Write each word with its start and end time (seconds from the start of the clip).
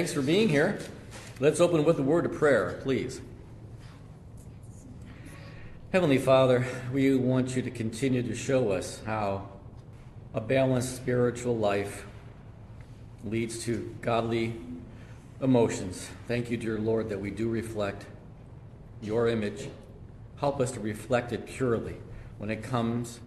Thanks 0.00 0.14
for 0.14 0.22
being 0.22 0.48
here. 0.48 0.78
Let's 1.40 1.60
open 1.60 1.84
with 1.84 1.98
a 1.98 2.02
word 2.02 2.24
of 2.24 2.32
prayer, 2.32 2.80
please. 2.82 3.20
Heavenly 5.92 6.16
Father, 6.16 6.64
we 6.90 7.14
want 7.16 7.54
you 7.54 7.60
to 7.60 7.70
continue 7.70 8.22
to 8.22 8.34
show 8.34 8.70
us 8.70 9.02
how 9.04 9.50
a 10.32 10.40
balanced 10.40 10.96
spiritual 10.96 11.54
life 11.54 12.06
leads 13.26 13.62
to 13.64 13.94
godly 14.00 14.54
emotions. 15.42 16.08
Thank 16.26 16.50
you, 16.50 16.56
dear 16.56 16.78
Lord, 16.78 17.10
that 17.10 17.20
we 17.20 17.30
do 17.30 17.50
reflect 17.50 18.06
your 19.02 19.28
image. 19.28 19.68
Help 20.38 20.60
us 20.60 20.70
to 20.70 20.80
reflect 20.80 21.30
it 21.34 21.44
purely 21.46 21.96
when 22.38 22.48
it 22.48 22.62
comes 22.62 23.20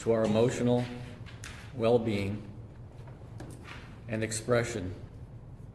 to 0.00 0.12
our 0.12 0.24
emotional 0.24 0.84
well 1.74 1.98
being 1.98 2.42
and 4.10 4.22
expression 4.22 4.94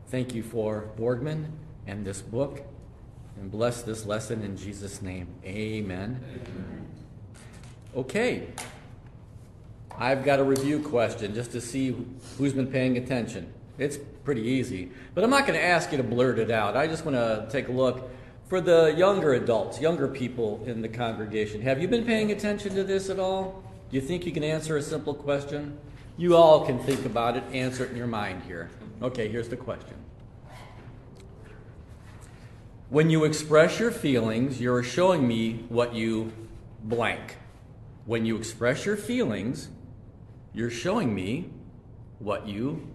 Thank 0.10 0.34
you 0.34 0.42
for 0.42 0.90
Borgman 0.98 1.48
and 1.86 2.06
this 2.06 2.22
book. 2.22 2.62
And 3.40 3.52
bless 3.52 3.82
this 3.82 4.06
lesson 4.06 4.42
in 4.42 4.56
Jesus' 4.56 5.02
name. 5.02 5.28
Amen. 5.44 6.24
Amen. 6.24 6.88
Okay. 7.96 8.48
I've 9.98 10.24
got 10.24 10.40
a 10.40 10.44
review 10.44 10.80
question 10.80 11.34
just 11.34 11.52
to 11.52 11.62
see 11.62 11.96
who's 12.38 12.54
been 12.54 12.68
paying 12.68 12.98
attention. 12.98 13.52
It's 13.78 13.98
pretty 14.24 14.44
easy. 14.44 14.92
But 15.14 15.24
I'm 15.24 15.30
not 15.30 15.46
going 15.46 15.60
to 15.60 15.66
ask 15.66 15.92
you 15.92 15.98
to 15.98 16.04
blurt 16.04 16.40
it 16.40 16.52
out. 16.52 16.78
I 16.78 16.88
just 16.88 17.04
want 17.04 17.16
to 17.16 17.48
take 17.52 17.68
a 17.68 17.72
look. 17.72 18.10
For 18.48 18.62
the 18.62 18.94
younger 18.96 19.34
adults, 19.34 19.82
younger 19.82 20.08
people 20.08 20.64
in 20.66 20.82
the 20.82 20.88
congregation, 20.88 21.62
have 21.62 21.82
you 21.82 21.88
been 21.90 22.06
paying 22.06 22.32
attention 22.32 22.74
to 22.76 22.84
this 22.84 23.10
at 23.10 23.20
all? 23.20 23.62
Do 23.90 23.96
you 23.96 24.02
think 24.02 24.26
you 24.26 24.32
can 24.32 24.44
answer 24.44 24.78
a 24.78 24.82
simple 24.82 25.14
question? 25.14 25.78
You 26.18 26.38
all 26.38 26.66
can 26.66 26.80
think 26.80 27.06
about 27.06 27.36
it, 27.36 27.44
answer 27.52 27.84
it 27.84 27.92
in 27.92 27.98
your 27.98 28.08
mind 28.08 28.44
here. 28.48 28.70
Okay, 29.02 29.28
here's 29.30 29.50
the 29.50 29.58
question. 29.58 29.96
When 32.90 33.10
you 33.10 33.26
express 33.26 33.80
your 33.80 33.92
feelings, 33.92 34.60
you're 34.60 34.82
showing 34.82 35.28
me 35.28 35.66
what 35.70 35.94
you 35.94 36.32
blank. 36.84 37.38
When 38.06 38.26
you 38.26 38.38
express 38.38 38.86
your 38.86 38.98
feelings, 38.98 39.70
you're 40.54 40.72
showing 40.72 41.14
me 41.14 41.50
what 42.20 42.48
you 42.48 42.88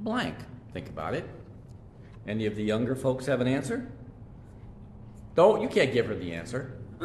blank. 0.00 0.36
Think 0.72 0.88
about 0.88 1.14
it. 1.14 1.28
Any 2.26 2.46
of 2.46 2.56
the 2.56 2.62
younger 2.62 2.94
folks 2.94 3.26
have 3.26 3.40
an 3.40 3.48
answer? 3.48 3.90
Don't, 5.34 5.60
you 5.60 5.68
can't 5.68 5.92
give 5.92 6.06
her 6.06 6.14
the 6.14 6.32
answer. 6.32 6.78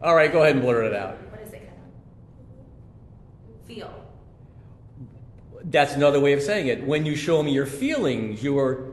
All 0.00 0.14
right, 0.14 0.32
go 0.32 0.42
ahead 0.42 0.54
and 0.54 0.64
blur 0.64 0.84
it 0.84 0.94
out. 0.94 1.16
What 1.30 1.42
is 1.42 1.52
it? 1.52 1.68
Feel. 3.66 4.04
That's 5.64 5.94
another 5.94 6.20
way 6.20 6.32
of 6.34 6.42
saying 6.42 6.66
it. 6.66 6.84
When 6.86 7.06
you 7.06 7.16
show 7.16 7.42
me 7.42 7.52
your 7.52 7.66
feelings, 7.66 8.42
you 8.42 8.58
are 8.58 8.92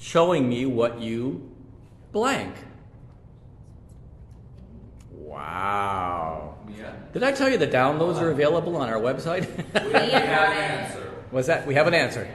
showing 0.00 0.48
me 0.48 0.64
what 0.66 1.00
you 1.00 1.50
blank. 2.12 2.54
Wow. 5.12 6.56
Yeah. 6.76 6.92
Did 7.12 7.22
I 7.22 7.32
tell 7.32 7.48
you 7.48 7.58
the 7.58 7.66
downloads 7.66 8.20
are 8.20 8.30
available 8.30 8.76
on 8.76 8.88
our 8.88 8.98
website? 8.98 9.46
we 9.74 9.90
have 9.90 10.50
an 10.50 10.56
answer. 10.56 11.00
What's 11.30 11.46
that? 11.48 11.66
We 11.66 11.74
have 11.74 11.86
an 11.86 11.94
answer. 11.94 12.28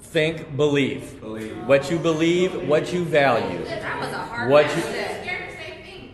Think, 0.00 0.56
believe. 0.56 1.20
Believe. 1.20 1.56
What 1.66 1.90
you 1.90 1.98
believe, 1.98 2.66
what 2.68 2.92
you 2.92 3.04
value. 3.04 3.64
That 3.64 4.00
was 4.00 4.12
a 4.12 4.18
hard 4.18 4.50
What 4.50 4.66
one. 4.66 4.76
you- 4.78 4.84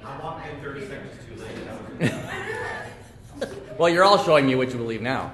I 0.04 0.18
walked 0.22 0.46
in 0.48 0.60
30 0.60 0.80
seconds 0.86 1.10
too 2.00 2.08
late. 2.10 2.12
Well, 3.78 3.88
you're 3.88 4.04
all 4.04 4.22
showing 4.22 4.46
me 4.46 4.54
what 4.54 4.70
you 4.70 4.76
believe 4.76 5.00
now. 5.02 5.32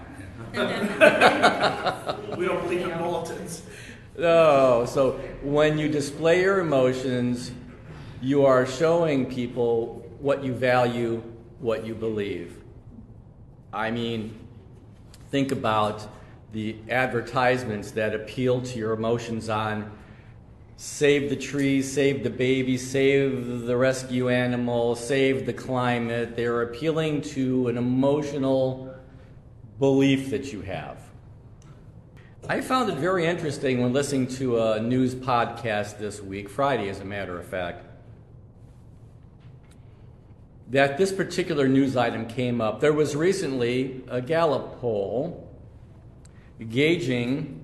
we 2.36 2.46
don't 2.46 2.62
believe 2.62 2.86
in 2.86 2.98
bulletins. 2.98 3.62
No, 4.16 4.86
so 4.88 5.12
when 5.42 5.78
you 5.78 5.88
display 5.88 6.42
your 6.42 6.60
emotions, 6.60 7.52
you 8.20 8.44
are 8.44 8.66
showing 8.66 9.26
people 9.26 10.04
what 10.20 10.42
you 10.42 10.52
value, 10.54 11.22
what 11.60 11.86
you 11.86 11.94
believe. 11.94 12.58
I 13.72 13.90
mean, 13.90 14.38
think 15.30 15.52
about 15.52 16.08
the 16.52 16.76
advertisements 16.88 17.90
that 17.92 18.14
appeal 18.14 18.62
to 18.62 18.78
your 18.78 18.92
emotions 18.92 19.48
on 19.48 19.92
save 20.78 21.28
the 21.28 21.36
trees, 21.36 21.92
save 21.92 22.22
the 22.22 22.30
baby, 22.30 22.78
save 22.78 23.66
the 23.66 23.76
rescue 23.76 24.28
animal, 24.28 24.94
save 24.94 25.44
the 25.44 25.52
climate. 25.52 26.36
They're 26.36 26.62
appealing 26.62 27.22
to 27.22 27.66
an 27.66 27.76
emotional 27.76 28.87
belief 29.78 30.30
that 30.30 30.52
you 30.52 30.62
have. 30.62 30.98
I 32.48 32.60
found 32.60 32.90
it 32.90 32.96
very 32.96 33.26
interesting 33.26 33.82
when 33.82 33.92
listening 33.92 34.26
to 34.36 34.58
a 34.60 34.80
news 34.80 35.14
podcast 35.14 35.98
this 35.98 36.20
week, 36.20 36.48
Friday, 36.48 36.88
as 36.88 37.00
a 37.00 37.04
matter 37.04 37.38
of 37.38 37.46
fact, 37.46 37.84
that 40.70 40.98
this 40.98 41.12
particular 41.12 41.68
news 41.68 41.96
item 41.96 42.26
came 42.26 42.60
up. 42.60 42.80
There 42.80 42.92
was 42.92 43.14
recently 43.14 44.02
a 44.08 44.20
Gallup 44.20 44.80
poll 44.80 45.48
gauging 46.70 47.62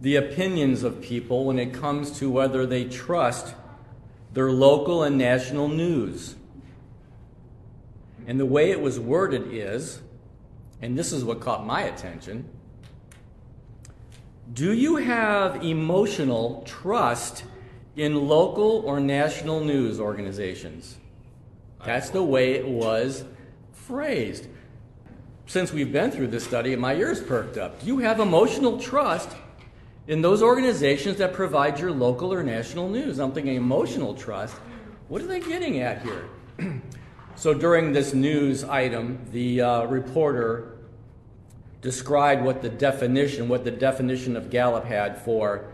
the 0.00 0.16
opinions 0.16 0.82
of 0.82 1.00
people 1.00 1.44
when 1.44 1.58
it 1.58 1.72
comes 1.72 2.18
to 2.18 2.30
whether 2.30 2.66
they 2.66 2.84
trust 2.84 3.54
their 4.32 4.50
local 4.50 5.02
and 5.02 5.18
national 5.18 5.68
news. 5.68 6.34
And 8.26 8.38
the 8.38 8.46
way 8.46 8.70
it 8.70 8.80
was 8.80 9.00
worded 9.00 9.52
is, 9.52 10.00
and 10.82 10.98
this 10.98 11.12
is 11.12 11.24
what 11.24 11.40
caught 11.40 11.66
my 11.66 11.82
attention 11.82 12.48
do 14.52 14.72
you 14.72 14.96
have 14.96 15.64
emotional 15.64 16.62
trust 16.66 17.44
in 17.94 18.26
local 18.26 18.82
or 18.84 18.98
national 18.98 19.60
news 19.60 20.00
organizations? 20.00 20.96
That's 21.84 22.10
the 22.10 22.22
way 22.22 22.54
it 22.54 22.66
was 22.66 23.24
phrased. 23.72 24.48
Since 25.46 25.72
we've 25.72 25.92
been 25.92 26.10
through 26.10 26.28
this 26.28 26.44
study, 26.44 26.74
my 26.76 26.94
ears 26.94 27.22
perked 27.22 27.58
up. 27.58 27.80
Do 27.80 27.86
you 27.86 27.98
have 27.98 28.18
emotional 28.18 28.78
trust 28.78 29.36
in 30.08 30.20
those 30.20 30.42
organizations 30.42 31.16
that 31.18 31.32
provide 31.32 31.78
your 31.78 31.92
local 31.92 32.32
or 32.32 32.42
national 32.42 32.88
news? 32.88 33.18
I'm 33.20 33.32
thinking 33.32 33.54
emotional 33.54 34.14
trust. 34.14 34.54
What 35.08 35.22
are 35.22 35.26
they 35.26 35.40
getting 35.40 35.80
at 35.80 36.02
here? 36.02 36.24
so 37.40 37.54
during 37.54 37.92
this 37.92 38.12
news 38.12 38.64
item, 38.64 39.18
the 39.32 39.62
uh, 39.62 39.84
reporter 39.84 40.76
described 41.80 42.44
what 42.44 42.60
the 42.60 42.68
definition, 42.68 43.48
what 43.48 43.64
the 43.64 43.70
definition 43.70 44.36
of 44.36 44.50
Gallup 44.50 44.84
had 44.84 45.16
for 45.16 45.64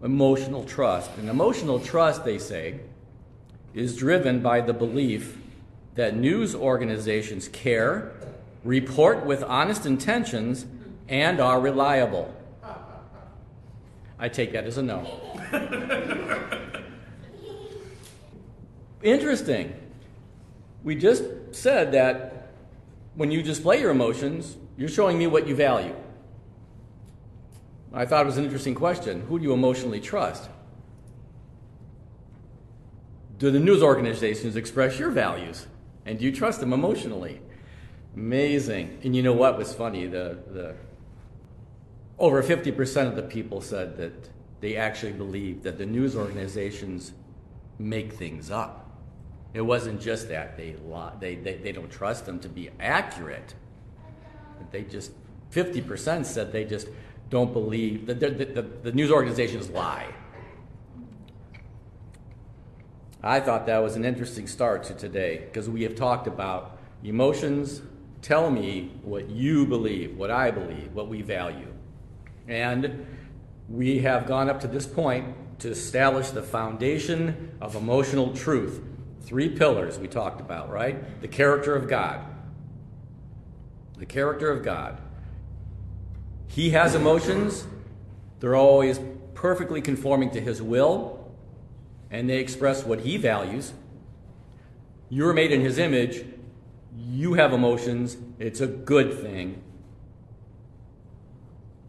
emotional 0.00 0.62
trust. 0.62 1.10
And 1.18 1.28
emotional 1.28 1.80
trust, 1.80 2.24
they 2.24 2.38
say, 2.38 2.78
is 3.74 3.96
driven 3.96 4.38
by 4.38 4.60
the 4.60 4.72
belief 4.72 5.38
that 5.96 6.14
news 6.14 6.54
organizations 6.54 7.48
care, 7.48 8.12
report 8.62 9.26
with 9.26 9.42
honest 9.42 9.86
intentions, 9.86 10.66
and 11.08 11.40
are 11.40 11.60
reliable. 11.60 12.32
I 14.20 14.28
take 14.28 14.52
that 14.52 14.66
as 14.66 14.78
a 14.78 14.82
no. 14.82 15.04
Interesting. 19.02 19.74
We 20.88 20.94
just 20.94 21.22
said 21.50 21.92
that 21.92 22.48
when 23.14 23.30
you 23.30 23.42
display 23.42 23.78
your 23.78 23.90
emotions, 23.90 24.56
you're 24.78 24.88
showing 24.88 25.18
me 25.18 25.26
what 25.26 25.46
you 25.46 25.54
value. 25.54 25.94
I 27.92 28.06
thought 28.06 28.22
it 28.22 28.24
was 28.24 28.38
an 28.38 28.44
interesting 28.46 28.74
question. 28.74 29.20
Who 29.28 29.38
do 29.38 29.44
you 29.44 29.52
emotionally 29.52 30.00
trust? 30.00 30.48
Do 33.36 33.50
the 33.50 33.60
news 33.60 33.82
organizations 33.82 34.56
express 34.56 34.98
your 34.98 35.10
values? 35.10 35.66
And 36.06 36.18
do 36.18 36.24
you 36.24 36.32
trust 36.32 36.58
them 36.60 36.72
emotionally? 36.72 37.42
Amazing. 38.16 39.00
And 39.04 39.14
you 39.14 39.22
know 39.22 39.34
what 39.34 39.58
was 39.58 39.74
funny? 39.74 40.06
The, 40.06 40.38
the 40.50 40.74
over 42.18 42.42
50% 42.42 43.08
of 43.08 43.14
the 43.14 43.24
people 43.24 43.60
said 43.60 43.98
that 43.98 44.30
they 44.62 44.76
actually 44.76 45.12
believe 45.12 45.64
that 45.64 45.76
the 45.76 45.84
news 45.84 46.16
organizations 46.16 47.12
make 47.78 48.14
things 48.14 48.50
up. 48.50 48.87
It 49.54 49.62
wasn't 49.62 50.00
just 50.00 50.28
that 50.28 50.56
they, 50.56 50.76
they, 51.20 51.34
they, 51.36 51.56
they 51.56 51.72
don't 51.72 51.90
trust 51.90 52.26
them 52.26 52.38
to 52.40 52.48
be 52.48 52.70
accurate. 52.78 53.54
They 54.70 54.82
just, 54.82 55.12
50% 55.52 56.24
said 56.24 56.52
they 56.52 56.64
just 56.64 56.88
don't 57.30 57.52
believe, 57.52 58.06
that 58.06 58.20
the, 58.20 58.30
the, 58.30 58.62
the 58.62 58.92
news 58.92 59.10
organizations 59.10 59.70
lie. 59.70 60.06
I 63.22 63.40
thought 63.40 63.66
that 63.66 63.78
was 63.78 63.96
an 63.96 64.04
interesting 64.04 64.46
start 64.46 64.84
to 64.84 64.94
today 64.94 65.38
because 65.38 65.68
we 65.68 65.82
have 65.82 65.96
talked 65.96 66.26
about 66.26 66.78
emotions 67.02 67.82
tell 68.22 68.50
me 68.50 68.92
what 69.02 69.28
you 69.30 69.66
believe, 69.66 70.16
what 70.16 70.30
I 70.30 70.50
believe, 70.50 70.92
what 70.92 71.08
we 71.08 71.22
value. 71.22 71.72
And 72.46 73.06
we 73.68 73.98
have 74.00 74.26
gone 74.26 74.48
up 74.48 74.60
to 74.60 74.68
this 74.68 74.86
point 74.86 75.34
to 75.60 75.70
establish 75.70 76.30
the 76.30 76.42
foundation 76.42 77.52
of 77.60 77.74
emotional 77.74 78.34
truth. 78.34 78.82
Three 79.28 79.50
pillars 79.50 79.98
we 79.98 80.08
talked 80.08 80.40
about, 80.40 80.70
right? 80.70 81.20
The 81.20 81.28
character 81.28 81.76
of 81.76 81.86
God. 81.86 82.24
The 83.98 84.06
character 84.06 84.50
of 84.50 84.64
God. 84.64 85.02
He 86.46 86.70
has 86.70 86.94
emotions, 86.94 87.66
they're 88.40 88.56
always 88.56 88.98
perfectly 89.34 89.82
conforming 89.82 90.30
to 90.30 90.40
His 90.40 90.62
will, 90.62 91.30
and 92.10 92.26
they 92.30 92.38
express 92.38 92.84
what 92.84 93.00
He 93.00 93.18
values. 93.18 93.74
You're 95.10 95.34
made 95.34 95.52
in 95.52 95.60
His 95.60 95.76
image, 95.76 96.24
you 96.96 97.34
have 97.34 97.52
emotions, 97.52 98.16
it's 98.38 98.62
a 98.62 98.66
good 98.66 99.12
thing. 99.12 99.62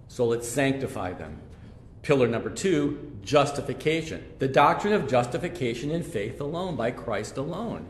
So 0.10 0.26
let's 0.26 0.46
sanctify 0.46 1.14
them. 1.14 1.40
Pillar 2.02 2.28
number 2.28 2.50
two 2.50 3.18
justification. 3.24 4.24
The 4.40 4.48
doctrine 4.48 4.94
of 4.94 5.08
justification 5.08 5.92
in 5.92 6.04
faith 6.04 6.40
alone, 6.40 6.76
by 6.76 6.92
Christ 6.92 7.38
alone. 7.38 7.88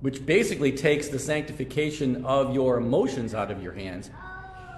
Which 0.00 0.26
basically 0.26 0.72
takes 0.72 1.08
the 1.08 1.18
sanctification 1.18 2.24
of 2.24 2.54
your 2.54 2.76
emotions 2.76 3.34
out 3.34 3.50
of 3.50 3.62
your 3.62 3.72
hands, 3.72 4.10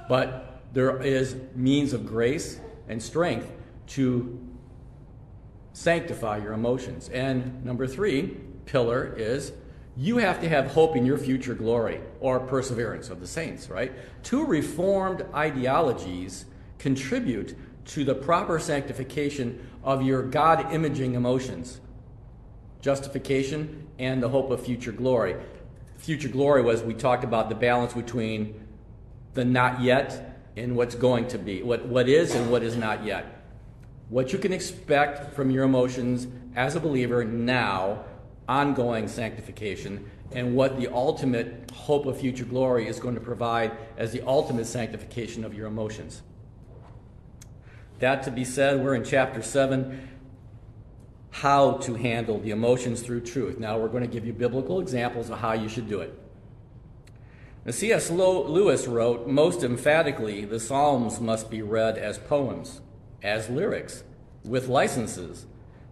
but 0.09 0.63
there 0.73 1.03
is 1.03 1.37
means 1.55 1.93
of 1.93 2.07
grace 2.07 2.61
and 2.89 3.03
strength 3.03 3.51
to 3.89 4.39
sanctify 5.73 6.39
your 6.39 6.53
emotions. 6.53 7.09
And 7.09 7.65
number 7.65 7.87
three 7.87 8.37
pillar 8.67 9.15
is 9.17 9.53
you 9.97 10.19
have 10.19 10.41
to 10.43 10.49
have 10.49 10.69
hope 10.69 10.95
in 10.97 11.07
your 11.07 11.19
future 11.19 11.55
glory 11.55 12.01
or 12.21 12.39
perseverance 12.39 13.09
of 13.09 13.21
the 13.21 13.27
saints, 13.27 13.71
right? 13.71 13.93
Two 14.23 14.45
reformed 14.45 15.25
ideologies 15.35 16.45
contribute 16.79 17.57
to 17.87 18.05
the 18.05 18.15
proper 18.15 18.59
sanctification 18.59 19.67
of 19.83 20.03
your 20.03 20.23
God 20.23 20.73
imaging 20.73 21.15
emotions 21.15 21.81
justification 22.87 23.85
and 23.99 24.23
the 24.23 24.29
hope 24.29 24.49
of 24.51 24.65
future 24.65 24.93
glory. 24.93 25.35
Future 25.97 26.29
glory 26.29 26.63
was 26.63 26.85
we 26.85 26.95
talked 26.95 27.25
about 27.25 27.49
the 27.49 27.55
balance 27.55 27.95
between 27.95 28.55
the 29.35 29.45
not 29.45 29.81
yet 29.81 30.39
and 30.57 30.77
what's 30.77 30.95
going 30.95 31.27
to 31.27 31.37
be, 31.37 31.65
what, 31.65 31.85
what 31.87 32.09
is 32.09 32.37
and 32.37 32.49
what 32.49 32.63
is 32.63 32.77
not 32.77 33.05
yet. 33.05 33.43
What 34.09 34.33
you 34.33 34.39
can 34.39 34.53
expect 34.53 35.35
from 35.35 35.51
your 35.51 35.65
emotions 35.65 36.29
as 36.55 36.77
a 36.77 36.81
believer 36.81 37.25
now 37.25 38.05
ongoing 38.49 39.09
sanctification 39.09 40.09
and 40.31 40.55
what 40.55 40.79
the 40.79 40.87
ultimate 40.87 41.69
hope 41.73 42.07
of 42.07 42.21
future 42.21 42.45
glory 42.45 42.87
is 42.87 43.01
going 43.01 43.17
to 43.17 43.21
provide 43.21 43.77
as 43.97 44.13
the 44.13 44.25
ultimate 44.25 44.67
sanctification 44.67 45.45
of 45.45 45.55
your 45.55 45.67
emotions. 45.67 46.23
That 47.99 48.23
to 48.25 48.31
be 48.31 48.45
said, 48.45 48.83
we're 48.83 48.95
in 48.95 49.05
chapter 49.05 49.43
7 49.43 50.09
how 51.31 51.73
to 51.73 51.95
handle 51.95 52.39
the 52.39 52.51
emotions 52.51 53.03
through 53.03 53.21
truth. 53.21 53.59
Now 53.59 53.79
we're 53.79 53.89
going 53.89 54.03
to 54.03 54.09
give 54.09 54.27
you 54.27 54.33
biblical 54.33 54.81
examples 54.81 55.29
of 55.29 55.41
how 55.41 55.53
you 55.53 55.69
should 55.69 55.89
do 55.89 56.01
it. 56.01 56.19
Now, 57.67 57.73
C.S. 57.73 58.11
Lewis 58.11 58.87
wrote 58.87 59.27
most 59.27 59.63
emphatically 59.63 60.45
the 60.45 60.61
Psalms 60.61 61.21
must 61.21 61.51
be 61.51 61.61
read 61.61 61.99
as 61.99 62.17
poems, 62.17 62.81
as 63.23 63.51
lyrics, 63.51 64.03
with 64.45 64.69
licenses 64.69 65.47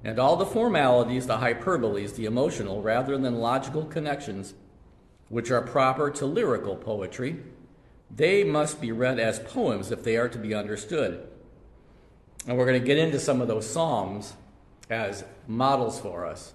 and 0.04 0.18
all 0.18 0.36
the 0.36 0.46
formalities, 0.46 1.26
the 1.26 1.38
hyperboles, 1.38 2.14
the 2.14 2.26
emotional, 2.26 2.82
rather 2.82 3.16
than 3.16 3.40
logical 3.40 3.86
connections, 3.86 4.54
which 5.28 5.50
are 5.50 5.62
proper 5.62 6.10
to 6.10 6.26
lyrical 6.26 6.76
poetry, 6.76 7.42
they 8.14 8.44
must 8.44 8.80
be 8.80 8.92
read 8.92 9.18
as 9.18 9.38
poems 9.40 9.90
if 9.90 10.04
they 10.04 10.16
are 10.16 10.28
to 10.28 10.38
be 10.38 10.54
understood. 10.54 11.26
And 12.46 12.58
we're 12.58 12.66
going 12.66 12.80
to 12.80 12.86
get 12.86 12.98
into 12.98 13.18
some 13.18 13.40
of 13.40 13.48
those 13.48 13.68
Psalms 13.68 14.34
as 14.90 15.24
models 15.48 15.98
for 15.98 16.26
us. 16.26 16.52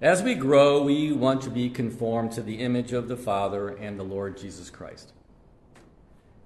As 0.00 0.22
we 0.22 0.34
grow, 0.34 0.82
we 0.82 1.12
want 1.12 1.42
to 1.42 1.50
be 1.50 1.70
conformed 1.70 2.32
to 2.32 2.42
the 2.42 2.60
image 2.60 2.92
of 2.92 3.08
the 3.08 3.16
Father 3.16 3.68
and 3.68 3.98
the 3.98 4.04
Lord 4.04 4.36
Jesus 4.36 4.70
Christ. 4.70 5.12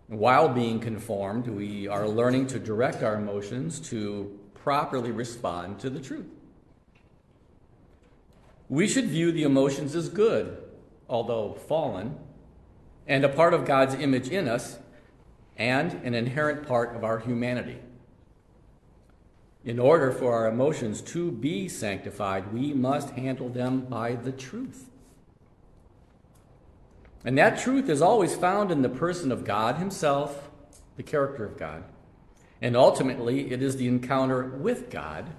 While 0.06 0.48
being 0.48 0.80
conformed, 0.80 1.48
we 1.48 1.88
are 1.88 2.08
learning 2.08 2.46
to 2.48 2.58
direct 2.58 3.02
our 3.02 3.16
emotions 3.16 3.80
to 3.90 4.38
properly 4.54 5.10
respond 5.10 5.80
to 5.80 5.90
the 5.90 6.00
truth. 6.00 6.26
We 8.68 8.88
should 8.88 9.06
view 9.06 9.32
the 9.32 9.42
emotions 9.42 9.94
as 9.94 10.08
good, 10.08 10.56
although 11.08 11.52
fallen, 11.52 12.16
and 13.06 13.24
a 13.24 13.28
part 13.28 13.52
of 13.52 13.66
God's 13.66 13.94
image 13.94 14.28
in 14.28 14.48
us, 14.48 14.78
and 15.56 15.92
an 16.04 16.14
inherent 16.14 16.66
part 16.66 16.94
of 16.96 17.04
our 17.04 17.18
humanity. 17.18 17.78
In 19.64 19.78
order 19.78 20.10
for 20.10 20.32
our 20.32 20.48
emotions 20.48 21.00
to 21.02 21.30
be 21.30 21.68
sanctified, 21.68 22.52
we 22.52 22.72
must 22.72 23.10
handle 23.10 23.48
them 23.48 23.82
by 23.82 24.14
the 24.14 24.32
truth. 24.32 24.90
And 27.24 27.38
that 27.38 27.58
truth 27.58 27.88
is 27.88 28.02
always 28.02 28.34
found 28.34 28.72
in 28.72 28.82
the 28.82 28.88
person 28.88 29.30
of 29.30 29.44
God 29.44 29.76
Himself, 29.76 30.50
the 30.96 31.04
character 31.04 31.44
of 31.44 31.56
God. 31.56 31.84
And 32.60 32.76
ultimately, 32.76 33.52
it 33.52 33.62
is 33.62 33.76
the 33.76 33.86
encounter 33.86 34.44
with 34.44 34.90
God 34.90 35.30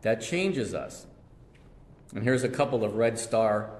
that 0.00 0.22
changes 0.22 0.74
us. 0.74 1.06
And 2.14 2.24
here's 2.24 2.44
a 2.44 2.48
couple 2.48 2.84
of 2.84 2.94
red 2.94 3.18
star 3.18 3.70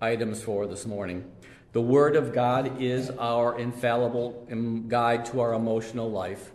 items 0.00 0.42
for 0.42 0.66
this 0.66 0.86
morning. 0.86 1.30
The 1.76 1.82
Word 1.82 2.16
of 2.16 2.32
God 2.32 2.80
is 2.80 3.10
our 3.10 3.58
infallible 3.58 4.48
um, 4.50 4.88
guide 4.88 5.26
to 5.26 5.40
our 5.40 5.52
emotional 5.52 6.10
life. 6.10 6.50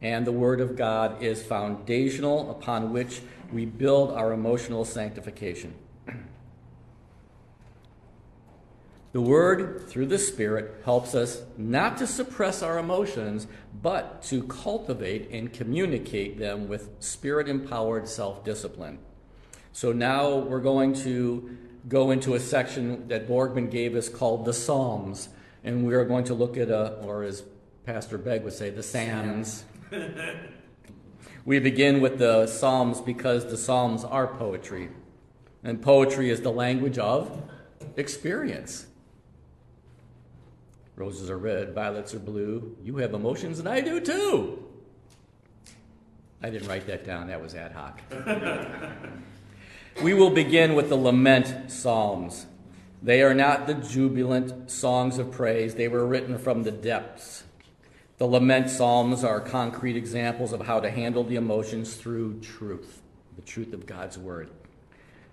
And 0.00 0.26
the 0.26 0.32
Word 0.32 0.62
of 0.62 0.76
God 0.76 1.22
is 1.22 1.42
foundational 1.42 2.50
upon 2.50 2.94
which 2.94 3.20
we 3.52 3.66
build 3.66 4.12
our 4.12 4.32
emotional 4.32 4.86
sanctification. 4.86 5.74
The 9.12 9.20
Word, 9.20 9.90
through 9.90 10.06
the 10.06 10.18
Spirit, 10.18 10.80
helps 10.86 11.14
us 11.14 11.42
not 11.58 11.98
to 11.98 12.06
suppress 12.06 12.62
our 12.62 12.78
emotions, 12.78 13.46
but 13.82 14.22
to 14.22 14.42
cultivate 14.44 15.30
and 15.32 15.52
communicate 15.52 16.38
them 16.38 16.66
with 16.66 16.88
Spirit 16.98 17.46
empowered 17.46 18.08
self 18.08 18.42
discipline. 18.42 19.00
So 19.74 19.92
now 19.92 20.36
we're 20.36 20.60
going 20.60 20.94
to 20.94 21.58
go 21.88 22.10
into 22.10 22.34
a 22.34 22.40
section 22.40 23.08
that 23.08 23.28
Borgman 23.28 23.70
gave 23.70 23.94
us 23.94 24.08
called 24.08 24.44
the 24.44 24.52
Psalms. 24.52 25.28
And 25.62 25.86
we 25.86 25.94
are 25.94 26.04
going 26.04 26.24
to 26.24 26.34
look 26.34 26.56
at, 26.56 26.70
a, 26.70 26.94
or 27.02 27.22
as 27.22 27.42
Pastor 27.84 28.18
Begg 28.18 28.42
would 28.44 28.52
say, 28.52 28.70
the 28.70 28.82
Psalms. 28.82 29.64
we 31.44 31.58
begin 31.58 32.00
with 32.00 32.18
the 32.18 32.46
Psalms 32.46 33.00
because 33.00 33.46
the 33.50 33.56
Psalms 33.56 34.04
are 34.04 34.26
poetry. 34.26 34.90
And 35.62 35.80
poetry 35.80 36.30
is 36.30 36.42
the 36.42 36.52
language 36.52 36.98
of 36.98 37.42
experience. 37.96 38.86
Roses 40.96 41.28
are 41.28 41.38
red, 41.38 41.74
violets 41.74 42.14
are 42.14 42.20
blue. 42.20 42.76
You 42.82 42.98
have 42.98 43.14
emotions, 43.14 43.58
and 43.58 43.68
I 43.68 43.80
do 43.80 44.00
too. 44.00 44.64
I 46.42 46.50
didn't 46.50 46.68
write 46.68 46.86
that 46.86 47.04
down, 47.04 47.28
that 47.28 47.40
was 47.40 47.54
ad 47.54 47.72
hoc. 47.72 48.00
we 50.02 50.14
will 50.14 50.30
begin 50.30 50.74
with 50.74 50.88
the 50.88 50.96
lament 50.96 51.70
psalms. 51.70 52.46
They 53.02 53.22
are 53.22 53.34
not 53.34 53.66
the 53.66 53.74
jubilant 53.74 54.70
songs 54.70 55.18
of 55.18 55.30
praise, 55.30 55.74
they 55.74 55.88
were 55.88 56.06
written 56.06 56.38
from 56.38 56.62
the 56.62 56.72
depths. 56.72 57.44
The 58.18 58.26
lament 58.26 58.70
psalms 58.70 59.24
are 59.24 59.40
concrete 59.40 59.96
examples 59.96 60.52
of 60.52 60.66
how 60.66 60.80
to 60.80 60.90
handle 60.90 61.24
the 61.24 61.36
emotions 61.36 61.96
through 61.96 62.40
truth. 62.40 63.02
the 63.36 63.42
truth 63.42 63.72
of 63.72 63.84
God's 63.84 64.16
word. 64.16 64.50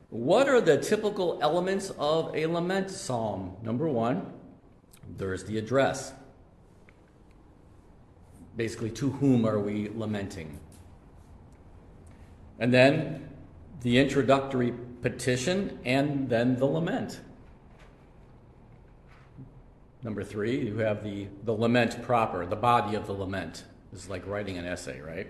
What 0.09 0.49
are 0.49 0.59
the 0.59 0.77
typical 0.77 1.39
elements 1.41 1.91
of 1.97 2.35
a 2.35 2.47
lament 2.47 2.89
psalm? 2.89 3.55
Number 3.61 3.87
one, 3.87 4.33
there's 5.17 5.43
the 5.45 5.57
address. 5.57 6.13
Basically, 8.57 8.89
to 8.91 9.11
whom 9.11 9.45
are 9.45 9.59
we 9.59 9.89
lamenting? 9.89 10.59
And 12.59 12.73
then 12.73 13.30
the 13.81 13.97
introductory 13.97 14.73
petition, 15.01 15.79
and 15.83 16.29
then 16.29 16.55
the 16.57 16.65
lament. 16.65 17.19
Number 20.03 20.23
three, 20.23 20.59
you 20.59 20.77
have 20.79 21.03
the, 21.03 21.27
the 21.43 21.53
lament 21.53 22.01
proper, 22.03 22.45
the 22.45 22.55
body 22.55 22.95
of 22.95 23.07
the 23.07 23.13
lament. 23.13 23.63
This 23.91 24.03
is 24.03 24.09
like 24.09 24.25
writing 24.25 24.57
an 24.57 24.65
essay, 24.65 24.99
right? 25.01 25.27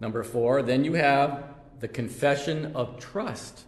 Number 0.00 0.22
four, 0.22 0.62
then 0.62 0.84
you 0.84 0.94
have 0.94 1.44
the 1.80 1.88
confession 1.88 2.72
of 2.74 2.98
trust. 2.98 3.64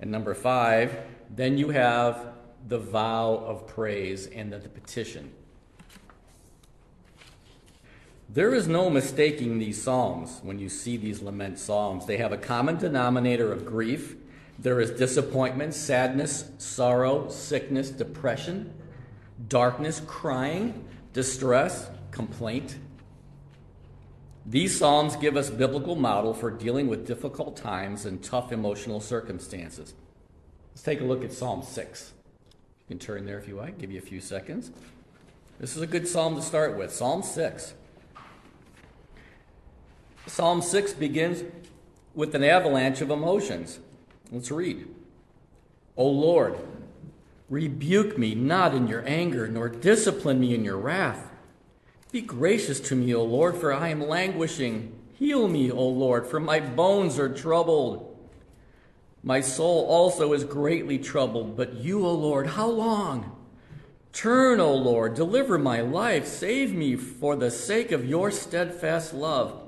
And 0.00 0.10
number 0.10 0.34
five, 0.34 0.96
then 1.34 1.58
you 1.58 1.70
have 1.70 2.34
the 2.68 2.78
vow 2.78 3.44
of 3.46 3.66
praise 3.66 4.26
and 4.26 4.52
the, 4.52 4.58
the 4.58 4.68
petition. 4.68 5.32
There 8.28 8.54
is 8.54 8.66
no 8.66 8.90
mistaking 8.90 9.58
these 9.58 9.82
psalms 9.82 10.40
when 10.42 10.58
you 10.58 10.68
see 10.68 10.96
these 10.96 11.22
lament 11.22 11.58
psalms. 11.58 12.06
They 12.06 12.16
have 12.16 12.32
a 12.32 12.36
common 12.36 12.76
denominator 12.76 13.52
of 13.52 13.64
grief. 13.64 14.16
There 14.58 14.80
is 14.80 14.90
disappointment, 14.90 15.74
sadness, 15.74 16.50
sorrow, 16.58 17.28
sickness, 17.28 17.90
depression, 17.90 18.74
darkness, 19.48 20.00
crying, 20.06 20.84
distress, 21.12 21.88
complaint. 22.10 22.76
These 24.44 24.78
Psalms 24.78 25.16
give 25.16 25.36
us 25.36 25.50
biblical 25.50 25.96
model 25.96 26.32
for 26.32 26.50
dealing 26.50 26.88
with 26.88 27.06
difficult 27.06 27.56
times 27.56 28.06
and 28.06 28.22
tough 28.22 28.52
emotional 28.52 29.00
circumstances. 29.00 29.94
Let's 30.72 30.82
take 30.82 31.00
a 31.00 31.04
look 31.04 31.24
at 31.24 31.32
Psalm 31.32 31.62
6. 31.62 32.12
You 32.48 32.54
can 32.88 32.98
turn 32.98 33.26
there 33.26 33.38
if 33.38 33.48
you 33.48 33.56
like, 33.56 33.78
give 33.78 33.90
you 33.90 33.98
a 33.98 34.02
few 34.02 34.20
seconds. 34.20 34.70
This 35.58 35.74
is 35.74 35.82
a 35.82 35.86
good 35.86 36.06
psalm 36.06 36.36
to 36.36 36.42
start 36.42 36.76
with. 36.76 36.92
Psalm 36.92 37.22
6. 37.22 37.74
Psalm 40.26 40.60
6 40.60 40.94
begins 40.94 41.44
with 42.14 42.34
an 42.34 42.42
avalanche 42.42 43.00
of 43.00 43.10
emotions. 43.10 43.78
Let's 44.32 44.50
read. 44.50 44.88
O 45.96 46.08
Lord, 46.08 46.58
rebuke 47.48 48.18
me 48.18 48.34
not 48.34 48.74
in 48.74 48.88
your 48.88 49.04
anger, 49.06 49.46
nor 49.46 49.68
discipline 49.68 50.40
me 50.40 50.54
in 50.54 50.64
your 50.64 50.78
wrath. 50.78 51.30
Be 52.10 52.20
gracious 52.20 52.80
to 52.80 52.96
me, 52.96 53.14
O 53.14 53.22
Lord, 53.22 53.56
for 53.56 53.72
I 53.72 53.88
am 53.88 54.00
languishing. 54.00 54.98
Heal 55.14 55.46
me, 55.46 55.70
O 55.70 55.86
Lord, 55.86 56.26
for 56.26 56.40
my 56.40 56.58
bones 56.58 57.18
are 57.18 57.32
troubled. 57.32 58.12
My 59.22 59.40
soul 59.40 59.86
also 59.86 60.32
is 60.32 60.44
greatly 60.44 60.98
troubled, 60.98 61.56
but 61.56 61.74
you, 61.74 62.04
O 62.04 62.12
Lord, 62.12 62.48
how 62.48 62.68
long? 62.68 63.36
Turn, 64.12 64.60
O 64.60 64.74
Lord, 64.74 65.14
deliver 65.14 65.58
my 65.58 65.80
life, 65.82 66.26
save 66.26 66.72
me 66.72 66.96
for 66.96 67.36
the 67.36 67.50
sake 67.50 67.92
of 67.92 68.08
your 68.08 68.30
steadfast 68.30 69.14
love. 69.14 69.65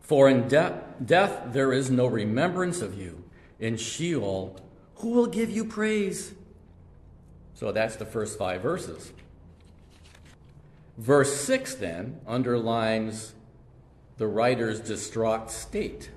For 0.00 0.28
in 0.28 0.48
de- 0.48 0.82
death 1.04 1.52
there 1.52 1.72
is 1.72 1.90
no 1.90 2.06
remembrance 2.06 2.80
of 2.80 2.98
you. 2.98 3.24
In 3.58 3.76
Sheol, 3.76 4.58
who 4.96 5.10
will 5.10 5.26
give 5.26 5.50
you 5.50 5.64
praise? 5.64 6.34
So 7.54 7.72
that's 7.72 7.96
the 7.96 8.06
first 8.06 8.38
five 8.38 8.62
verses. 8.62 9.12
Verse 10.96 11.34
6 11.34 11.74
then 11.76 12.20
underlines 12.26 13.34
the 14.18 14.26
writer's 14.26 14.80
distraught 14.80 15.50
state. 15.50 16.10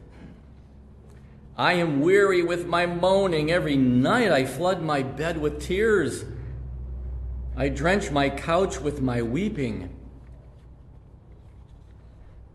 I 1.57 1.73
am 1.73 2.01
weary 2.01 2.41
with 2.41 2.65
my 2.65 2.85
moaning. 2.85 3.51
Every 3.51 3.77
night 3.77 4.31
I 4.31 4.45
flood 4.45 4.81
my 4.81 5.03
bed 5.03 5.37
with 5.37 5.61
tears. 5.61 6.25
I 7.55 7.69
drench 7.69 8.09
my 8.09 8.29
couch 8.29 8.81
with 8.81 9.01
my 9.01 9.21
weeping. 9.21 9.89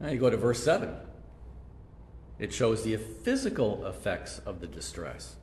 Now 0.00 0.08
you 0.08 0.18
go 0.18 0.28
to 0.28 0.36
verse 0.36 0.62
7. 0.62 0.94
It 2.38 2.52
shows 2.52 2.84
the 2.84 2.96
physical 2.96 3.84
effects 3.86 4.40
of 4.46 4.60
the 4.60 4.66
distress. 4.66 5.36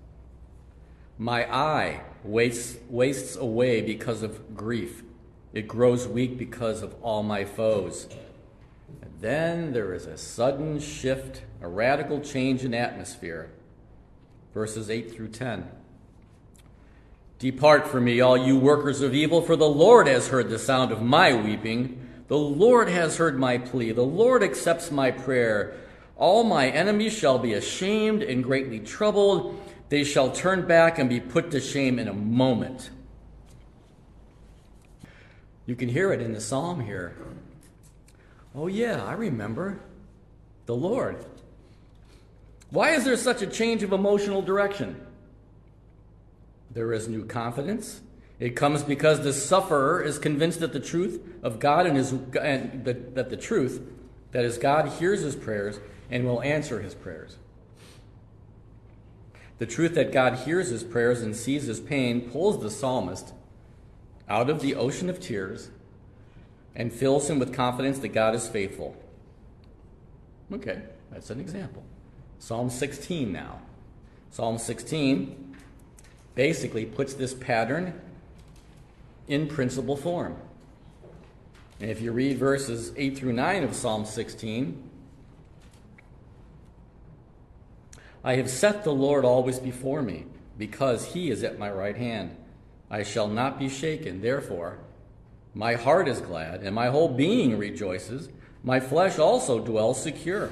My 1.18 1.52
eye 1.54 2.02
wastes, 2.24 2.78
wastes 2.90 3.36
away 3.36 3.82
because 3.82 4.22
of 4.22 4.56
grief. 4.56 5.04
It 5.54 5.68
grows 5.68 6.08
weak 6.08 6.38
because 6.38 6.82
of 6.82 6.96
all 7.02 7.24
my 7.24 7.46
foes. 7.46 8.08
And 9.02 9.12
then 9.22 9.74
there 9.74 9.94
is 9.94 10.06
a 10.06 10.18
sudden 10.18 10.80
shift, 10.80 11.44
a 11.62 11.68
radical 11.68 12.20
change 12.20 12.64
in 12.64 12.74
atmosphere. 12.74 13.50
Verses 14.54 14.90
8 14.90 15.14
through 15.14 15.30
10. 15.30 15.70
Depart 17.40 17.88
from 17.88 18.06
me, 18.06 18.22
all 18.22 18.38
you 18.38 18.58
workers 18.58 19.02
of 19.02 19.14
evil, 19.14 19.42
for 19.42 19.56
the 19.56 19.68
Lord 19.68 20.08
has 20.08 20.30
heard 20.30 20.50
the 20.50 20.60
sound 20.60 20.92
of 20.92 21.02
my 21.02 21.34
weeping. 21.34 22.02
The 22.28 22.38
Lord 22.38 22.90
has 22.90 23.18
heard 23.18 23.38
my 23.38 23.58
plea. 23.58 23.92
The 23.92 24.02
Lord 24.02 24.42
accepts 24.42 24.90
my 24.90 25.12
prayer. 25.12 25.76
All 26.18 26.44
my 26.44 26.70
enemies 26.70 27.14
shall 27.14 27.38
be 27.38 27.54
ashamed 27.54 28.24
and 28.24 28.44
greatly 28.44 28.80
troubled. 28.80 29.60
They 29.90 30.04
shall 30.04 30.32
turn 30.32 30.66
back 30.66 30.98
and 30.98 31.10
be 31.10 31.20
put 31.20 31.52
to 31.52 31.60
shame 31.60 32.00
in 32.00 32.08
a 32.08 32.14
moment. 32.14 32.90
You 35.66 35.76
can 35.76 35.90
hear 35.90 36.14
it 36.14 36.22
in 36.22 36.34
the 36.34 36.42
psalm 36.42 36.80
here. 36.80 37.16
Oh, 38.54 38.68
yeah, 38.68 39.04
I 39.04 39.14
remember. 39.14 39.80
The 40.66 40.76
Lord. 40.76 41.26
Why 42.70 42.92
is 42.92 43.04
there 43.04 43.18
such 43.18 43.42
a 43.42 43.48
change 43.48 43.84
of 43.84 43.92
emotional 43.92 44.42
direction? 44.42 45.06
There 46.72 46.94
is 46.94 47.08
new 47.08 47.26
confidence. 47.26 48.02
It 48.40 48.56
comes 48.56 48.84
because 48.84 49.22
the 49.22 49.34
sufferer 49.34 50.02
is 50.02 50.18
convinced 50.18 50.60
that 50.60 50.74
the 50.74 50.80
truth 50.80 51.22
of 51.42 51.60
God 51.60 51.86
and, 51.86 51.96
his, 51.96 52.12
and 52.12 52.84
the, 52.84 52.94
that 53.14 53.30
the 53.30 53.38
truth, 53.38 53.82
that 54.32 54.44
is, 54.44 54.58
God 54.58 54.88
hears 55.00 55.22
his 55.22 55.36
prayers 55.36 55.80
and 56.10 56.26
will 56.26 56.42
answer 56.42 56.82
his 56.82 56.94
prayers. 56.94 57.38
The 59.58 59.66
truth 59.66 59.96
that 59.96 60.12
God 60.12 60.40
hears 60.40 60.70
his 60.70 60.84
prayers 60.84 61.22
and 61.22 61.36
sees 61.36 61.64
his 61.64 61.80
pain 61.80 62.30
pulls 62.30 62.62
the 62.62 62.70
psalmist 62.70 63.34
out 64.28 64.50
of 64.50 64.62
the 64.62 64.76
ocean 64.76 65.10
of 65.10 65.20
tears 65.20 65.70
and 66.76 66.92
fills 66.92 67.30
him 67.30 67.40
with 67.40 67.54
confidence 67.54 68.00
that 68.00 68.10
God 68.10 68.36
is 68.36 68.48
faithful. 68.48 68.96
Okay, 70.52 70.82
that's 71.12 71.30
an 71.30 71.40
example. 71.40 71.84
Psalm 72.40 72.70
16 72.70 73.32
now. 73.32 73.62
Psalm 74.30 74.58
16 74.58 75.56
basically 76.36 76.86
puts 76.86 77.14
this 77.14 77.34
pattern 77.34 78.00
in 79.28 79.48
principle 79.48 79.96
form. 79.96 80.36
And 81.80 81.90
if 81.90 82.02
you 82.02 82.12
read 82.12 82.38
verses 82.38 82.92
8 82.96 83.18
through 83.18 83.34
9 83.34 83.64
of 83.64 83.74
Psalm 83.74 84.06
16, 84.06 84.90
I 88.26 88.38
have 88.38 88.50
set 88.50 88.84
the 88.84 88.92
Lord 88.92 89.24
always 89.24 89.60
before 89.60 90.02
me, 90.02 90.26
because 90.58 91.14
he 91.14 91.30
is 91.30 91.44
at 91.44 91.60
my 91.60 91.70
right 91.70 91.96
hand. 91.96 92.36
I 92.90 93.04
shall 93.04 93.28
not 93.28 93.60
be 93.60 93.70
shaken. 93.70 94.22
Therefore, 94.22 94.80
my 95.54 95.76
heart 95.76 96.08
is 96.08 96.22
glad, 96.22 96.64
and 96.64 96.74
my 96.74 96.88
whole 96.88 97.08
being 97.08 97.56
rejoices. 97.56 98.30
My 98.64 98.80
flesh 98.80 99.20
also 99.20 99.60
dwells 99.60 100.02
secure. 100.02 100.52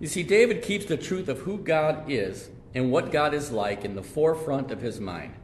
You 0.00 0.08
see, 0.08 0.24
David 0.24 0.62
keeps 0.62 0.84
the 0.84 0.96
truth 0.96 1.28
of 1.28 1.38
who 1.38 1.58
God 1.58 2.10
is 2.10 2.50
and 2.74 2.90
what 2.90 3.12
God 3.12 3.34
is 3.34 3.52
like 3.52 3.84
in 3.84 3.94
the 3.94 4.02
forefront 4.02 4.72
of 4.72 4.80
his 4.80 4.98
mind. 4.98 5.34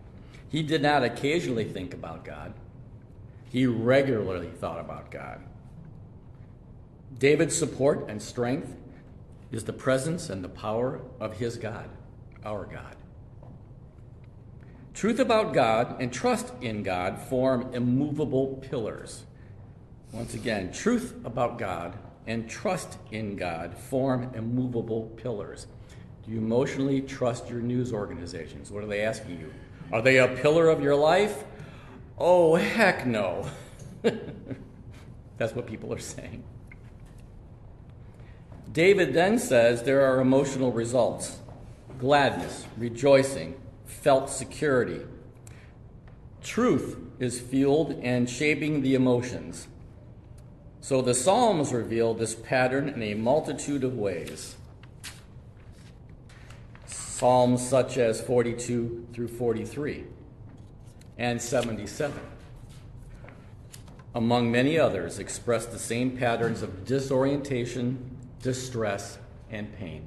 He 0.49 0.65
did 0.65 0.83
not 0.83 1.05
occasionally 1.05 1.65
think 1.65 1.95
about 1.95 2.25
God, 2.25 2.55
he 3.51 3.67
regularly 3.67 4.51
thought 4.51 4.81
about 4.81 5.13
God. 5.13 5.41
David's 7.17 7.57
support 7.57 8.07
and 8.09 8.21
strength 8.21 8.77
is 9.55 9.65
the 9.65 9.73
presence 9.73 10.31
and 10.31 10.43
the 10.43 10.49
power 10.49 11.01
of 11.21 11.39
his 11.39 11.57
God, 11.57 11.89
our 12.45 12.65
God. 12.65 12.97
Truth 14.95 15.21
about 15.21 15.55
God 15.55 16.01
and 16.01 16.13
trust 16.13 16.53
in 16.61 16.83
God 16.83 17.21
form 17.21 17.73
immovable 17.73 18.59
pillars. 18.69 19.25
Once 20.13 20.35
again, 20.35 20.73
truth 20.73 21.15
about 21.25 21.59
God 21.59 21.97
and 22.27 22.49
trust 22.51 22.99
in 23.13 23.37
God 23.37 23.77
form 23.77 24.33
immovable 24.35 25.05
pillars. 25.17 25.69
Do 26.25 26.33
you 26.33 26.39
emotionally 26.39 27.01
trust 27.01 27.49
your 27.49 27.61
news 27.61 27.93
organizations? 27.93 28.73
What 28.73 28.83
are 28.83 28.89
they 28.89 29.03
asking 29.03 29.39
you? 29.39 29.53
Are 29.93 30.03
they 30.03 30.19
a 30.19 30.29
pillar 30.29 30.69
of 30.69 30.83
your 30.83 30.97
life? 30.97 31.45
Oh, 32.19 32.57
heck 32.57 33.07
no. 33.07 33.49
That's 35.37 35.55
what 35.55 35.67
people 35.67 35.93
are 35.93 35.99
saying. 35.99 36.43
David 38.75 39.15
then 39.15 39.39
says 39.39 39.85
there 39.85 40.05
are 40.05 40.21
emotional 40.21 40.73
results 40.73 41.39
gladness, 42.01 42.67
rejoicing, 42.77 43.55
felt 43.87 44.29
security. 44.29 45.01
Truth 46.43 46.99
is 47.21 47.41
fueled 47.41 47.93
and 48.03 48.29
shaping 48.29 48.83
the 48.83 48.97
emotions. 48.97 49.69
So 50.81 51.01
the 51.01 51.15
Psalms 51.15 51.73
reveal 51.73 52.15
this 52.15 52.35
pattern 52.35 52.89
in 52.89 53.01
a 53.01 53.15
multitude 53.15 53.85
of 53.85 53.97
ways. 53.97 54.57
Psalms 56.87 57.67
such 57.67 57.97
as 57.97 58.21
42 58.21 59.07
through 59.15 59.29
43 59.29 60.05
and 61.17 61.41
77, 61.41 62.21
among 64.17 64.51
many 64.51 64.77
others, 64.79 65.21
express 65.21 65.65
the 65.65 65.79
same 65.79 66.19
patterns 66.19 66.61
of 66.61 66.85
disorientation, 66.85 68.14
distress, 68.45 69.19
and 69.51 69.75
pain. 69.79 70.07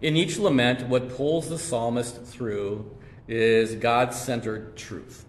In 0.00 0.16
each 0.16 0.38
lament, 0.38 0.88
what 0.88 1.16
pulls 1.16 1.48
the 1.48 1.58
psalmist 1.58 2.22
through 2.22 2.88
is 3.26 3.74
God 3.74 4.14
centered 4.14 4.76
truth. 4.76 5.26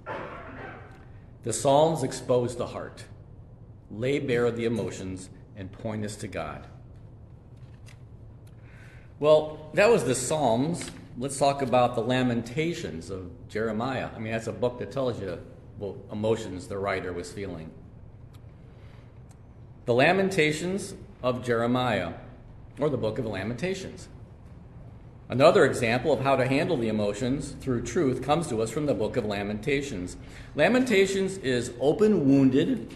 The 1.41 1.51
Psalms 1.51 2.03
expose 2.03 2.55
the 2.55 2.67
heart, 2.67 3.05
lay 3.89 4.19
bare 4.19 4.51
the 4.51 4.65
emotions, 4.65 5.29
and 5.55 5.71
point 5.71 6.05
us 6.05 6.15
to 6.17 6.27
God. 6.27 6.67
Well, 9.19 9.71
that 9.73 9.89
was 9.89 10.03
the 10.03 10.15
Psalms. 10.15 10.91
Let's 11.17 11.39
talk 11.39 11.63
about 11.63 11.95
the 11.95 12.01
Lamentations 12.01 13.09
of 13.09 13.31
Jeremiah. 13.49 14.09
I 14.15 14.19
mean, 14.19 14.31
that's 14.31 14.47
a 14.47 14.53
book 14.53 14.77
that 14.77 14.91
tells 14.91 15.19
you 15.19 15.39
what 15.79 15.95
emotions 16.11 16.67
the 16.67 16.77
writer 16.77 17.11
was 17.13 17.31
feeling. 17.31 17.71
The 19.85 19.93
Lamentations 19.93 20.93
of 21.23 21.43
Jeremiah, 21.43 22.13
or 22.79 22.89
the 22.89 22.97
book 22.97 23.19
of 23.19 23.25
Lamentations. 23.25 24.07
Another 25.29 25.65
example 25.65 26.11
of 26.11 26.21
how 26.21 26.35
to 26.35 26.47
handle 26.47 26.77
the 26.77 26.89
emotions 26.89 27.55
through 27.59 27.83
truth 27.83 28.23
comes 28.23 28.47
to 28.47 28.61
us 28.61 28.71
from 28.71 28.87
the 28.87 28.93
book 28.93 29.15
of 29.15 29.25
Lamentations. 29.25 30.17
Lamentations 30.55 31.37
is 31.37 31.71
open 31.79 32.27
wounded, 32.27 32.93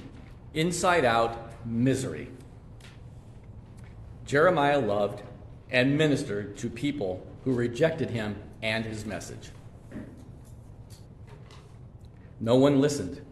inside 0.54 1.06
out 1.06 1.52
misery. 1.66 2.30
Jeremiah 4.26 4.80
loved 4.80 5.22
and 5.70 5.98
ministered 5.98 6.58
to 6.58 6.70
people 6.70 7.26
who 7.44 7.54
rejected 7.54 8.10
him 8.10 8.36
and 8.62 8.86
his 8.86 9.06
message. 9.06 9.50
No 12.40 12.56
one 12.56 12.80
listened. 12.80 13.23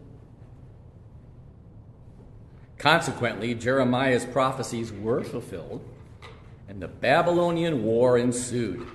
Consequently, 2.82 3.54
Jeremiah's 3.54 4.24
prophecies 4.24 4.92
were 4.92 5.22
fulfilled 5.22 5.84
and 6.68 6.82
the 6.82 6.88
Babylonian 6.88 7.84
War 7.84 8.18
ensued. 8.18 8.88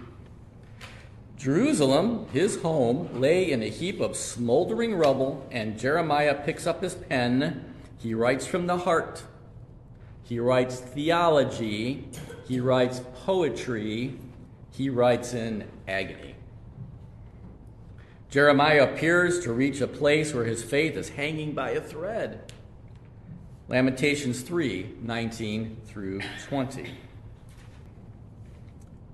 Jerusalem, 1.37 2.27
his 2.33 2.61
home, 2.61 3.07
lay 3.21 3.49
in 3.49 3.63
a 3.63 3.69
heap 3.69 4.01
of 4.01 4.17
smoldering 4.17 4.93
rubble, 4.93 5.47
and 5.51 5.79
Jeremiah 5.79 6.35
picks 6.35 6.67
up 6.67 6.83
his 6.83 6.95
pen. 6.95 7.73
He 7.97 8.13
writes 8.13 8.45
from 8.45 8.67
the 8.67 8.79
heart. 8.79 9.23
He 10.23 10.37
writes 10.37 10.81
theology. 10.81 12.09
He 12.45 12.59
writes 12.59 12.99
poetry. 13.23 14.19
He 14.71 14.89
writes 14.89 15.33
in 15.33 15.63
agony. 15.87 16.35
Jeremiah 18.29 18.83
appears 18.83 19.39
to 19.45 19.53
reach 19.53 19.79
a 19.79 19.87
place 19.87 20.33
where 20.33 20.43
his 20.43 20.61
faith 20.61 20.97
is 20.97 21.09
hanging 21.09 21.53
by 21.53 21.69
a 21.69 21.79
thread. 21.79 22.51
Lamentations 23.69 24.41
3 24.43 24.95
19 25.01 25.81
through 25.85 26.21
20. 26.47 26.89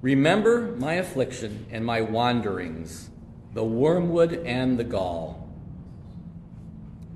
Remember 0.04 0.76
my 0.78 0.94
affliction 0.94 1.66
and 1.72 1.84
my 1.84 2.02
wanderings, 2.02 3.10
the 3.54 3.64
wormwood 3.64 4.34
and 4.46 4.78
the 4.78 4.84
gall. 4.84 5.50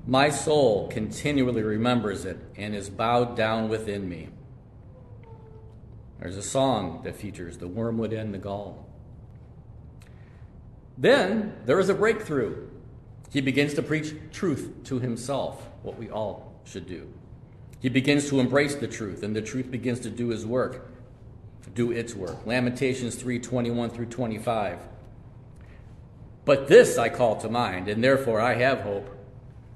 My 0.04 0.30
soul 0.30 0.88
continually 0.88 1.62
remembers 1.62 2.24
it 2.24 2.38
and 2.56 2.74
is 2.74 2.90
bowed 2.90 3.36
down 3.36 3.68
within 3.68 4.08
me. 4.08 4.30
There's 6.18 6.36
a 6.36 6.42
song 6.42 7.02
that 7.04 7.14
features 7.14 7.58
the 7.58 7.68
wormwood 7.68 8.12
and 8.12 8.34
the 8.34 8.38
gall. 8.38 8.88
Then 10.96 11.54
there 11.66 11.78
is 11.78 11.88
a 11.88 11.94
breakthrough. 11.94 12.66
He 13.30 13.40
begins 13.40 13.74
to 13.74 13.82
preach 13.82 14.12
truth 14.32 14.72
to 14.84 14.98
himself, 14.98 15.68
what 15.82 15.96
we 15.96 16.10
all 16.10 16.60
should 16.64 16.86
do. 16.86 17.12
He 17.80 17.88
begins 17.88 18.28
to 18.28 18.40
embrace 18.40 18.74
the 18.74 18.88
truth, 18.88 19.22
and 19.22 19.34
the 19.36 19.42
truth 19.42 19.70
begins 19.70 20.00
to 20.00 20.10
do 20.10 20.28
his 20.28 20.44
work 20.44 20.90
do 21.78 21.92
its 21.92 22.12
work. 22.12 22.44
Lamentations 22.44 23.14
3 23.14 23.38
21 23.38 23.90
through 23.90 24.06
25. 24.06 24.80
But 26.44 26.66
this 26.66 26.98
I 26.98 27.08
call 27.08 27.36
to 27.36 27.48
mind, 27.48 27.88
and 27.88 28.02
therefore 28.02 28.40
I 28.40 28.54
have 28.54 28.80
hope. 28.80 29.08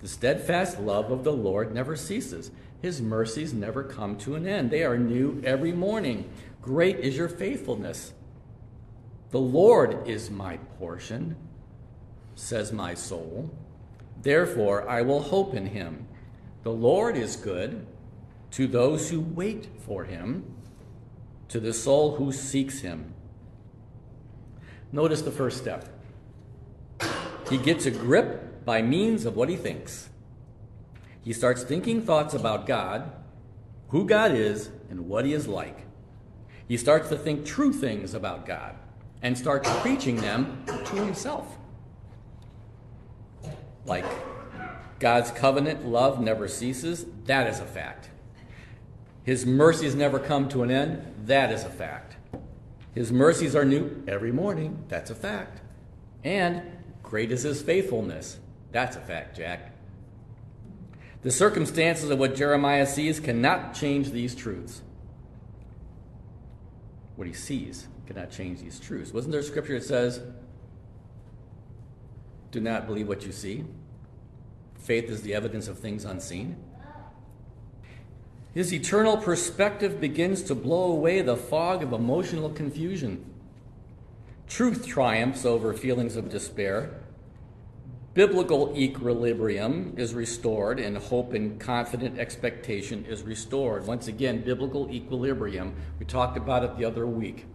The 0.01 0.09
steadfast 0.09 0.81
love 0.81 1.13
of 1.13 1.23
the 1.23 1.33
Lord 1.33 1.73
never 1.73 1.95
ceases, 1.95 2.51
His 2.81 3.01
mercies 3.01 3.55
never 3.55 3.85
come 3.85 4.17
to 4.19 4.35
an 4.35 4.49
end. 4.49 4.73
They 4.73 4.83
are 4.83 4.99
new 4.99 5.41
every 5.45 5.73
morning. 5.73 6.29
Great 6.61 6.99
is 6.99 7.17
your 7.17 7.29
faithfulness. 7.29 8.13
The 9.31 9.39
Lord 9.39 10.09
is 10.09 10.29
my 10.29 10.57
portion, 10.79 11.37
says 12.35 12.73
my 12.73 12.95
soul. 12.95 13.49
Therefore 14.21 14.89
I 14.89 15.03
will 15.03 15.23
hope 15.23 15.55
in 15.55 15.67
Him. 15.67 16.07
The 16.65 16.73
Lord 16.73 17.17
is 17.17 17.37
good 17.37 17.87
to 18.53 18.67
those 18.67 19.11
who 19.11 19.21
wait 19.21 19.69
for 19.85 20.05
Him 20.05 20.45
to 21.53 21.61
the 21.61 21.75
soul 21.75 22.17
who 22.17 22.33
seeks 22.33 22.81
him. 22.81 23.13
Notice 24.91 25.21
the 25.21 25.31
first 25.31 25.59
step. 25.59 25.87
He 27.51 27.59
gets 27.59 27.85
a 27.85 27.91
grip 27.91 28.65
by 28.65 28.81
means 28.81 29.27
of 29.27 29.37
what 29.37 29.51
he 29.51 29.57
thinks. 29.57 30.09
He 31.23 31.35
starts 31.35 31.63
thinking 31.63 32.01
thoughts 32.01 32.33
about 32.33 32.67
God, 32.67 33.13
who 33.89 34.07
God 34.07 34.33
is, 34.33 34.71
and 34.89 35.11
what 35.11 35.27
he 35.27 35.35
is 35.35 35.47
like. 35.47 35.85
He 36.67 36.79
starts 36.79 37.11
to 37.11 37.19
think 37.19 37.45
true 37.45 37.71
things 37.71 38.15
about 38.15 38.47
God 38.47 38.75
and 39.21 39.37
starts 39.37 39.69
preaching 39.81 40.17
them 40.17 40.65
to 40.67 40.97
himself. 40.97 41.59
Like 43.85 44.07
God's 44.99 45.31
covenant 45.33 45.87
love 45.87 46.19
never 46.19 46.49
ceases, 46.49 47.05
that 47.27 47.47
is 47.47 47.61
a 47.61 47.67
fact. 47.67 48.09
His 49.25 49.47
mercies 49.47 49.95
never 49.95 50.19
come 50.19 50.49
to 50.49 50.63
an 50.63 50.71
end. 50.71 51.15
That 51.27 51.53
is 51.53 51.65
a 51.65 51.71
fact. 51.71 52.17
His 52.95 53.13
mercies 53.13 53.55
are 53.57 53.65
new 53.65 54.03
every 54.07 54.33
morning. 54.33 54.85
That's 54.89 55.11
a 55.11 55.15
fact. 55.15 55.61
And 56.25 56.63
great 57.03 57.33
is 57.33 57.43
his 57.43 57.63
faithfulness. 57.63 58.39
That's 58.73 58.97
a 58.97 59.01
fact, 59.01 59.37
Jack. 59.37 59.73
The 61.23 61.31
circumstances 61.31 62.11
of 62.11 62.19
what 62.19 62.35
Jeremiah 62.35 62.87
sees 62.87 63.21
cannot 63.21 63.75
change 63.75 64.11
these 64.11 64.35
truths. 64.35 64.83
What 67.15 67.29
he 67.29 67.33
sees 67.33 67.87
cannot 68.07 68.31
change 68.31 68.61
these 68.61 68.81
truths. 68.81 69.13
Wasn't 69.13 69.31
there 69.31 69.41
a 69.41 69.45
scripture 69.45 69.79
that 69.79 69.85
says, 69.85 70.21
Do 72.51 72.61
not 72.61 72.87
believe 72.87 73.07
what 73.07 73.25
you 73.25 73.31
see? 73.31 73.65
Faith 74.75 75.09
is 75.09 75.23
the 75.23 75.33
evidence 75.33 75.69
of 75.69 75.79
things 75.79 76.05
unseen. 76.05 76.57
His 78.55 78.73
eternal 78.73 79.17
perspective 79.17 80.01
begins 80.01 80.43
to 80.43 80.55
blow 80.55 80.93
away 80.93 81.23
the 81.23 81.37
fog 81.37 81.83
of 81.83 81.93
emotional 81.93 82.51
confusion. 82.51 83.25
Truth 84.47 84.87
triumphs 84.87 85.47
over 85.47 85.73
feelings 85.73 86.17
of 86.17 86.29
despair. 86.29 87.01
Biblical 88.13 88.77
equilibrium 88.77 89.95
is 89.97 90.13
restored, 90.13 90.79
and 90.79 90.99
hope 90.99 91.33
and 91.33 91.59
confident 91.59 92.19
expectation 92.19 93.07
is 93.07 93.23
restored. 93.23 93.87
Once 93.87 94.07
again, 94.07 94.45
biblical 94.45 94.91
equilibrium. 94.91 95.75
We 95.99 96.05
talked 96.05 96.37
about 96.37 96.63
it 96.63 96.77
the 96.77 96.85
other 96.85 97.07
week. 97.07 97.47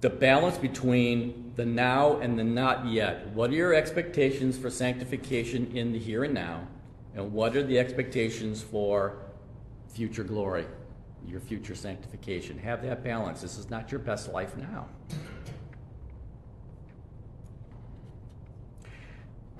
The 0.00 0.10
balance 0.10 0.58
between 0.58 1.52
the 1.54 1.64
now 1.64 2.18
and 2.18 2.36
the 2.36 2.42
not 2.42 2.86
yet. 2.86 3.28
What 3.28 3.50
are 3.50 3.54
your 3.54 3.72
expectations 3.72 4.58
for 4.58 4.68
sanctification 4.68 5.70
in 5.76 5.92
the 5.92 6.00
here 6.00 6.24
and 6.24 6.34
now? 6.34 6.66
And 7.14 7.32
what 7.32 7.56
are 7.56 7.62
the 7.62 7.78
expectations 7.78 8.62
for 8.62 9.18
future 9.88 10.24
glory, 10.24 10.66
your 11.26 11.40
future 11.40 11.74
sanctification? 11.74 12.58
Have 12.58 12.82
that 12.82 13.04
balance. 13.04 13.42
This 13.42 13.58
is 13.58 13.68
not 13.70 13.90
your 13.90 14.00
best 14.00 14.32
life 14.32 14.56
now. 14.56 14.88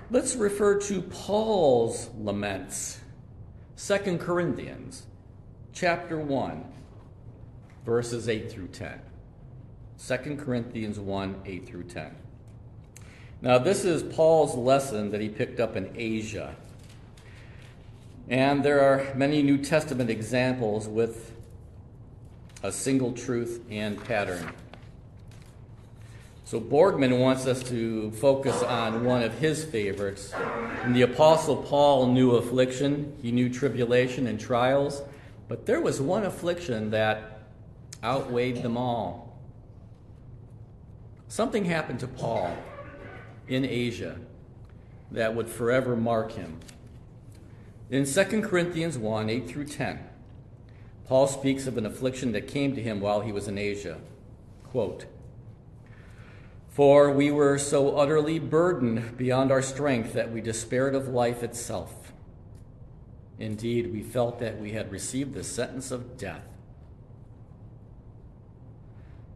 Let's 0.09 0.35
refer 0.35 0.79
to 0.81 1.01
Paul's 1.01 2.09
laments. 2.17 2.99
2 3.77 4.17
Corinthians 4.17 5.07
chapter 5.73 6.19
1 6.19 6.63
verses 7.85 8.29
8 8.29 8.51
through 8.51 8.67
10. 8.67 9.01
2 10.07 10.35
Corinthians 10.37 10.99
1 10.99 11.41
8 11.45 11.67
through 11.67 11.83
10. 11.83 12.15
Now, 13.41 13.57
this 13.57 13.83
is 13.83 14.03
Paul's 14.03 14.55
lesson 14.55 15.11
that 15.11 15.19
he 15.19 15.27
picked 15.27 15.59
up 15.59 15.75
in 15.75 15.91
Asia. 15.95 16.55
And 18.29 18.63
there 18.63 18.81
are 18.81 19.13
many 19.15 19.43
New 19.43 19.57
Testament 19.57 20.09
examples 20.09 20.87
with 20.87 21.31
a 22.63 22.71
single 22.71 23.11
truth 23.11 23.61
and 23.69 24.01
pattern. 24.03 24.49
So 26.45 26.61
Borgman 26.61 27.19
wants 27.19 27.47
us 27.47 27.63
to 27.63 28.11
focus 28.11 28.61
on 28.63 29.03
one 29.03 29.23
of 29.23 29.33
his 29.39 29.65
favorites. 29.65 30.33
And 30.83 30.95
the 30.95 31.01
Apostle 31.01 31.57
Paul 31.57 32.07
knew 32.07 32.31
affliction, 32.31 33.17
he 33.21 33.31
knew 33.31 33.49
tribulation 33.49 34.27
and 34.27 34.39
trials, 34.39 35.01
But 35.47 35.65
there 35.65 35.81
was 35.81 35.99
one 35.99 36.23
affliction 36.23 36.91
that 36.91 37.39
outweighed 38.03 38.63
them 38.63 38.77
all. 38.77 39.37
Something 41.27 41.65
happened 41.65 41.99
to 42.01 42.07
Paul 42.07 42.55
in 43.47 43.65
Asia 43.65 44.17
that 45.11 45.35
would 45.35 45.49
forever 45.49 45.95
mark 45.95 46.31
him. 46.31 46.59
In 47.89 48.05
2 48.05 48.41
Corinthians 48.41 48.97
1 48.97 49.29
8 49.29 49.47
through 49.47 49.65
10, 49.65 49.99
Paul 51.05 51.27
speaks 51.27 51.67
of 51.67 51.77
an 51.77 51.85
affliction 51.85 52.31
that 52.31 52.47
came 52.47 52.75
to 52.75 52.81
him 52.81 53.01
while 53.01 53.21
he 53.21 53.31
was 53.31 53.47
in 53.47 53.57
Asia. 53.57 53.99
Quote, 54.63 55.05
For 56.69 57.11
we 57.11 57.29
were 57.29 57.57
so 57.57 57.97
utterly 57.97 58.39
burdened 58.39 59.17
beyond 59.17 59.51
our 59.51 59.61
strength 59.61 60.13
that 60.13 60.31
we 60.31 60.41
despaired 60.41 60.95
of 60.95 61.09
life 61.09 61.43
itself. 61.43 62.13
Indeed, 63.37 63.91
we 63.91 64.01
felt 64.01 64.39
that 64.39 64.59
we 64.59 64.71
had 64.71 64.91
received 64.91 65.33
the 65.33 65.43
sentence 65.43 65.91
of 65.91 66.17
death. 66.17 66.47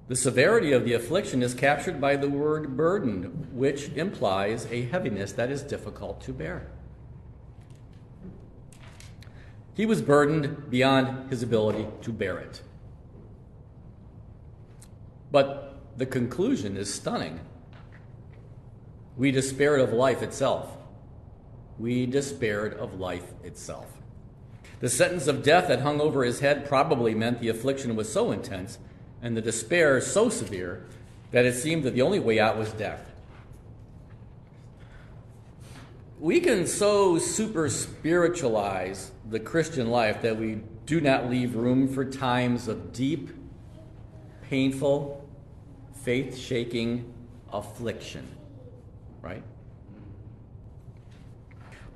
The 0.08 0.16
severity 0.16 0.72
of 0.72 0.86
the 0.86 0.94
affliction 0.94 1.44
is 1.44 1.54
captured 1.54 2.00
by 2.00 2.16
the 2.16 2.30
word 2.30 2.78
burdened, 2.78 3.50
which 3.52 3.90
implies 3.90 4.66
a 4.72 4.84
heaviness 4.84 5.34
that 5.34 5.52
is 5.52 5.62
difficult 5.62 6.22
to 6.22 6.32
bear. 6.32 6.68
He 9.78 9.86
was 9.86 10.02
burdened 10.02 10.72
beyond 10.72 11.30
his 11.30 11.44
ability 11.44 11.86
to 12.02 12.12
bear 12.12 12.40
it. 12.40 12.64
But 15.32 15.78
the 15.96 16.08
conclusion 16.08 16.76
is 16.76 16.92
stunning. 16.92 17.40
We 19.16 19.30
despaired 19.30 19.80
of 19.80 19.94
life 19.94 20.24
itself. 20.24 20.76
We 21.78 22.08
despaired 22.08 22.74
of 22.74 23.00
life 23.00 23.32
itself. 23.44 23.86
The 24.80 24.90
sentence 24.90 25.28
of 25.28 25.44
death 25.44 25.68
that 25.68 25.82
hung 25.82 26.02
over 26.02 26.24
his 26.24 26.40
head 26.40 26.68
probably 26.68 27.14
meant 27.14 27.40
the 27.40 27.50
affliction 27.50 27.96
was 27.96 28.12
so 28.12 28.32
intense 28.32 28.80
and 29.22 29.38
the 29.38 29.44
despair 29.44 30.02
so 30.02 30.28
severe 30.30 30.88
that 31.30 31.46
it 31.46 31.54
seemed 31.54 31.84
that 31.84 31.94
the 31.94 32.02
only 32.02 32.20
way 32.20 32.40
out 32.40 32.58
was 32.58 32.72
death. 32.72 33.12
We 36.20 36.40
can 36.40 36.66
so 36.66 37.20
super 37.20 37.70
spiritualize 37.70 39.12
the 39.30 39.40
Christian 39.40 39.92
life 39.92 40.24
that 40.24 40.38
we 40.38 40.62
do 40.88 41.00
not 41.00 41.30
leave 41.30 41.56
room 41.56 41.88
for 41.88 42.06
times 42.06 42.68
of 42.68 42.92
deep, 42.92 43.30
painful, 44.50 45.30
faith 46.04 46.36
shaking 46.36 47.14
affliction. 47.54 48.28
Right? 49.22 49.44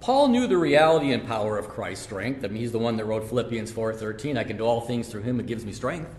Paul 0.01 0.27
knew 0.27 0.45
the 0.45 0.57
reality 0.57 1.13
and 1.13 1.25
power 1.25 1.57
of 1.57 1.69
Christ's 1.69 2.03
strength. 2.03 2.43
I 2.43 2.47
mean, 2.47 2.57
he's 2.57 2.71
the 2.71 2.79
one 2.79 2.97
that 2.97 3.05
wrote 3.05 3.27
Philippians 3.27 3.71
4:13, 3.71 4.38
I 4.38 4.43
can 4.43 4.57
do 4.57 4.65
all 4.65 4.81
things 4.81 5.07
through 5.07 5.21
him 5.21 5.38
who 5.38 5.43
gives 5.43 5.65
me 5.65 5.71
strength, 5.71 6.13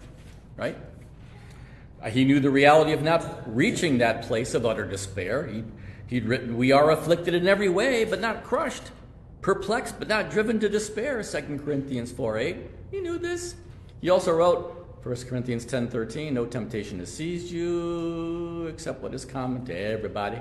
right? 0.56 0.76
Uh, 2.02 2.10
he 2.10 2.24
knew 2.24 2.40
the 2.40 2.50
reality 2.50 2.92
of 2.92 3.02
not 3.02 3.42
reaching 3.46 3.98
that 3.98 4.22
place 4.22 4.54
of 4.54 4.66
utter 4.66 4.84
despair. 4.84 5.46
He, 5.46 5.62
he'd 6.12 6.26
written, 6.26 6.56
We 6.56 6.72
are 6.72 6.90
afflicted 6.90 7.34
in 7.34 7.48
every 7.48 7.68
way, 7.68 8.04
but 8.04 8.20
not 8.20 8.44
crushed, 8.44 8.90
perplexed, 9.40 9.98
but 9.98 10.08
not 10.08 10.30
driven 10.30 10.60
to 10.60 10.68
despair, 10.68 11.22
2 11.22 11.58
Corinthians 11.64 12.12
4 12.12 12.38
8. 12.38 12.56
He 12.90 13.00
knew 13.00 13.18
this. 13.18 13.54
He 14.00 14.10
also 14.10 14.32
wrote 14.32 15.00
1 15.02 15.16
Corinthians 15.28 15.64
10 15.64 15.88
13, 15.88 16.34
No 16.34 16.44
temptation 16.44 16.98
has 16.98 17.12
seized 17.12 17.50
you 17.50 18.66
except 18.66 19.02
what 19.02 19.14
is 19.14 19.24
common 19.24 19.64
to 19.64 19.76
everybody. 19.76 20.40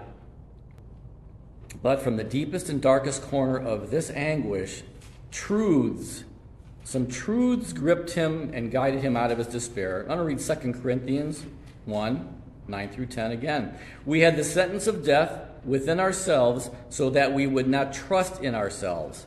But 1.82 2.02
from 2.02 2.18
the 2.18 2.24
deepest 2.24 2.68
and 2.70 2.82
darkest 2.82 3.22
corner 3.24 3.58
of 3.58 3.90
this 3.92 4.12
anguish, 4.12 4.84
truths 5.32 6.26
some 6.84 7.08
truths 7.08 7.74
gripped 7.74 8.12
him 8.12 8.52
and 8.54 8.72
guided 8.72 9.02
him 9.02 9.16
out 9.16 9.32
of 9.32 9.38
his 9.38 9.48
despair. 9.48 10.02
I'm 10.02 10.18
going 10.18 10.38
to 10.38 10.54
read 10.54 10.62
2 10.64 10.74
Corinthians 10.82 11.46
1 11.86 12.38
9 12.68 12.90
through 12.90 13.06
10 13.06 13.32
again. 13.32 13.78
We 14.06 14.22
had 14.22 14.36
the 14.36 14.44
sentence 14.44 14.88
of 14.88 15.06
death 15.06 15.51
within 15.66 16.00
ourselves 16.00 16.70
so 16.90 17.10
that 17.10 17.34
we 17.34 17.48
would 17.48 17.68
not 17.68 17.94
trust 17.94 18.42
in 18.42 18.56
ourselves, 18.56 19.26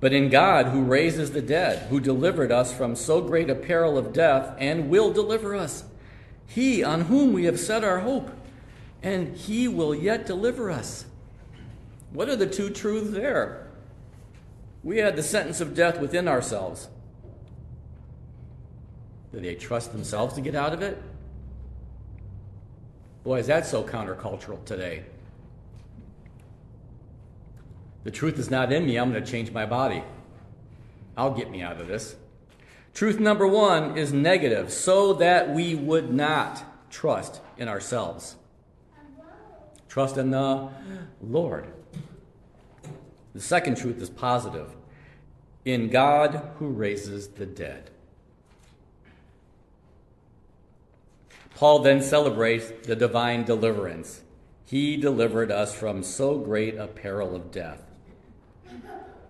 but 0.00 0.12
in 0.12 0.28
God 0.28 0.66
who 0.66 0.82
raises 0.82 1.32
the 1.32 1.42
dead, 1.42 1.88
who 1.88 1.98
delivered 1.98 2.52
us 2.52 2.72
from 2.72 2.94
so 2.94 3.20
great 3.20 3.50
a 3.50 3.54
peril 3.54 3.96
of 3.96 4.12
death 4.12 4.54
and 4.58 4.88
will 4.90 5.12
deliver 5.12 5.54
us. 5.54 5.84
He 6.46 6.84
on 6.84 7.02
whom 7.02 7.32
we 7.32 7.44
have 7.44 7.58
set 7.58 7.82
our 7.82 8.00
hope, 8.00 8.30
and 9.02 9.36
he 9.36 9.66
will 9.66 9.94
yet 9.94 10.26
deliver 10.26 10.70
us. 10.70 11.06
What 12.12 12.28
are 12.28 12.36
the 12.36 12.46
two 12.46 12.70
truths 12.70 13.10
there? 13.10 13.66
We 14.82 14.98
had 14.98 15.16
the 15.16 15.22
sentence 15.22 15.60
of 15.60 15.74
death 15.74 15.98
within 15.98 16.28
ourselves. 16.28 16.88
Do 19.32 19.40
they 19.40 19.54
trust 19.54 19.92
themselves 19.92 20.34
to 20.34 20.40
get 20.40 20.54
out 20.54 20.72
of 20.72 20.82
it? 20.82 21.02
Boy, 23.24 23.38
is 23.38 23.46
that 23.46 23.66
so 23.66 23.82
countercultural 23.82 24.62
today. 24.66 25.04
The 28.04 28.10
truth 28.10 28.38
is 28.38 28.50
not 28.50 28.70
in 28.70 28.84
me. 28.84 28.98
I'm 28.98 29.10
going 29.10 29.24
to 29.24 29.30
change 29.30 29.50
my 29.50 29.64
body. 29.64 30.04
I'll 31.16 31.32
get 31.32 31.50
me 31.50 31.62
out 31.62 31.80
of 31.80 31.88
this. 31.88 32.16
Truth 32.92 33.18
number 33.18 33.46
one 33.46 33.96
is 33.96 34.12
negative, 34.12 34.70
so 34.70 35.14
that 35.14 35.50
we 35.50 35.74
would 35.74 36.12
not 36.12 36.62
trust 36.90 37.40
in 37.56 37.66
ourselves. 37.66 38.36
Trust 39.88 40.18
in 40.18 40.30
the 40.30 40.68
Lord. 41.22 41.66
The 43.34 43.40
second 43.40 43.78
truth 43.78 44.02
is 44.02 44.10
positive 44.10 44.76
in 45.64 45.88
God 45.88 46.50
who 46.58 46.68
raises 46.68 47.28
the 47.28 47.46
dead. 47.46 47.90
Paul 51.54 51.80
then 51.80 52.02
celebrates 52.02 52.72
the 52.86 52.96
divine 52.96 53.44
deliverance. 53.44 54.22
He 54.66 54.96
delivered 54.96 55.50
us 55.50 55.74
from 55.74 56.02
so 56.02 56.38
great 56.38 56.76
a 56.76 56.86
peril 56.86 57.36
of 57.36 57.50
death. 57.50 57.82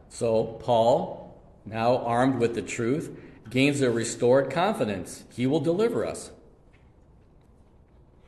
So, 0.09 0.45
Paul, 0.63 1.39
now 1.67 1.99
armed 1.99 2.39
with 2.39 2.55
the 2.55 2.63
truth, 2.63 3.19
gains 3.51 3.81
a 3.81 3.91
restored 3.91 4.51
confidence. 4.51 5.25
He 5.35 5.47
will 5.47 5.61
deliver 5.61 6.07
us. 6.07 6.31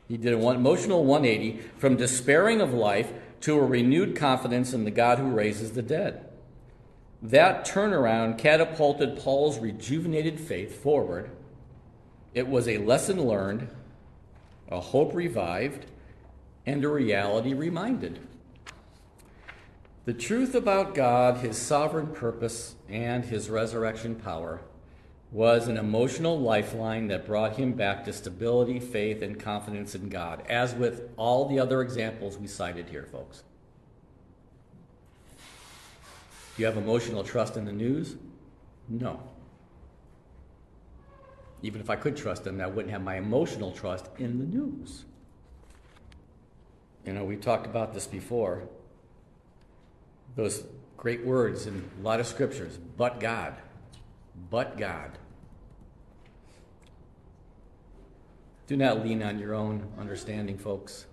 He 0.07 0.17
did 0.17 0.33
an 0.33 0.41
emotional 0.41 1.03
180 1.03 1.59
from 1.77 1.97
despairing 1.97 2.61
of 2.61 2.73
life 2.73 3.11
to 3.41 3.57
a 3.57 3.65
renewed 3.65 4.15
confidence 4.15 4.73
in 4.73 4.83
the 4.83 4.91
God 4.91 5.19
who 5.19 5.29
raises 5.29 5.71
the 5.71 5.81
dead. 5.81 6.25
That 7.21 7.65
turnaround 7.65 8.37
catapulted 8.37 9.17
Paul's 9.17 9.59
rejuvenated 9.59 10.39
faith 10.39 10.81
forward. 10.81 11.31
It 12.33 12.47
was 12.47 12.67
a 12.67 12.77
lesson 12.77 13.23
learned, 13.23 13.69
a 14.69 14.79
hope 14.79 15.13
revived, 15.13 15.85
and 16.65 16.83
a 16.83 16.89
reality 16.89 17.53
reminded. 17.53 18.19
The 20.05 20.13
truth 20.13 20.55
about 20.55 20.95
God, 20.95 21.37
His 21.37 21.57
sovereign 21.57 22.07
purpose, 22.07 22.75
and 22.89 23.25
His 23.25 23.49
resurrection 23.49 24.15
power 24.15 24.61
was 25.31 25.67
an 25.67 25.77
emotional 25.77 26.39
lifeline 26.39 27.07
that 27.07 27.25
brought 27.25 27.57
him 27.57 27.73
back 27.73 28.05
to 28.05 28.13
stability, 28.13 28.79
faith, 28.79 29.21
and 29.21 29.39
confidence 29.39 29.93
in 29.93 30.09
God, 30.09 30.43
as 30.47 30.73
with 30.73 31.09
all 31.17 31.47
the 31.47 31.59
other 31.59 31.81
examples 31.81 32.37
we 32.37 32.47
cited 32.47 32.87
here, 32.89 33.07
folks. 33.11 33.43
Do 36.55 36.63
you 36.63 36.65
have 36.65 36.77
emotional 36.77 37.23
trust 37.23 37.57
in 37.57 37.65
the 37.65 37.73
news? 37.73 38.15
No. 38.87 39.21
Even 41.61 41.81
if 41.81 41.89
I 41.89 41.95
could 41.95 42.15
trust 42.15 42.43
them, 42.43 42.61
I 42.61 42.67
wouldn't 42.67 42.91
have 42.91 43.01
my 43.01 43.17
emotional 43.17 43.71
trust 43.71 44.07
in 44.17 44.39
the 44.39 44.45
news. 44.45 45.05
You 47.05 47.13
know, 47.13 47.23
we 47.23 47.35
talked 47.35 47.65
about 47.65 47.93
this 47.93 48.05
before. 48.05 48.67
Those 50.35 50.63
great 50.97 51.25
words 51.25 51.65
in 51.65 51.89
a 51.99 52.03
lot 52.03 52.19
of 52.19 52.27
scriptures, 52.27 52.77
but 52.97 53.19
God 53.19 53.55
but 54.49 54.77
God. 54.77 55.17
Do 58.67 58.75
not 58.75 59.03
lean 59.03 59.23
on 59.23 59.39
your 59.39 59.53
own 59.53 59.87
understanding, 59.97 60.57
folks. 60.57 61.05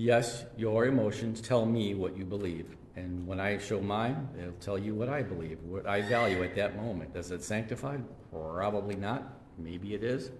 Yes, 0.00 0.46
your 0.56 0.86
emotions 0.86 1.42
tell 1.42 1.66
me 1.66 1.92
what 1.92 2.16
you 2.16 2.24
believe. 2.24 2.74
And 2.96 3.26
when 3.26 3.38
I 3.38 3.58
show 3.58 3.82
mine, 3.82 4.30
it'll 4.40 4.52
tell 4.54 4.78
you 4.78 4.94
what 4.94 5.10
I 5.10 5.20
believe, 5.20 5.58
what 5.62 5.86
I 5.86 6.00
value 6.00 6.42
at 6.42 6.54
that 6.56 6.74
moment. 6.74 7.12
Does 7.12 7.30
it 7.30 7.44
sanctify? 7.44 7.98
Probably 8.32 8.96
not. 8.96 9.22
Maybe 9.58 9.92
it 9.92 10.02
is. 10.02 10.30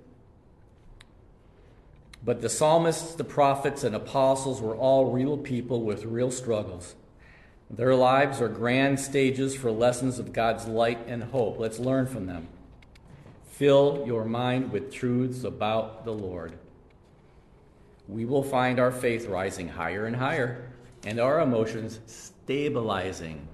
But 2.24 2.40
the 2.40 2.48
psalmists, 2.48 3.14
the 3.16 3.24
prophets, 3.24 3.84
and 3.84 3.94
apostles 3.94 4.62
were 4.62 4.74
all 4.74 5.12
real 5.12 5.36
people 5.36 5.82
with 5.82 6.06
real 6.06 6.30
struggles. 6.30 6.94
Their 7.68 7.94
lives 7.94 8.40
are 8.40 8.48
grand 8.48 8.98
stages 8.98 9.54
for 9.54 9.70
lessons 9.70 10.18
of 10.18 10.32
God's 10.32 10.68
light 10.68 11.06
and 11.06 11.22
hope. 11.22 11.58
Let's 11.58 11.78
learn 11.78 12.06
from 12.06 12.24
them. 12.24 12.48
Fill 13.50 14.04
your 14.06 14.24
mind 14.24 14.72
with 14.72 14.90
truths 14.90 15.44
about 15.44 16.06
the 16.06 16.14
Lord. 16.14 16.58
We 18.10 18.24
will 18.24 18.42
find 18.42 18.80
our 18.80 18.90
faith 18.90 19.26
rising 19.26 19.68
higher 19.68 20.06
and 20.06 20.16
higher 20.16 20.68
and 21.04 21.20
our 21.20 21.40
emotions 21.40 22.00
stabilizing. 22.06 23.46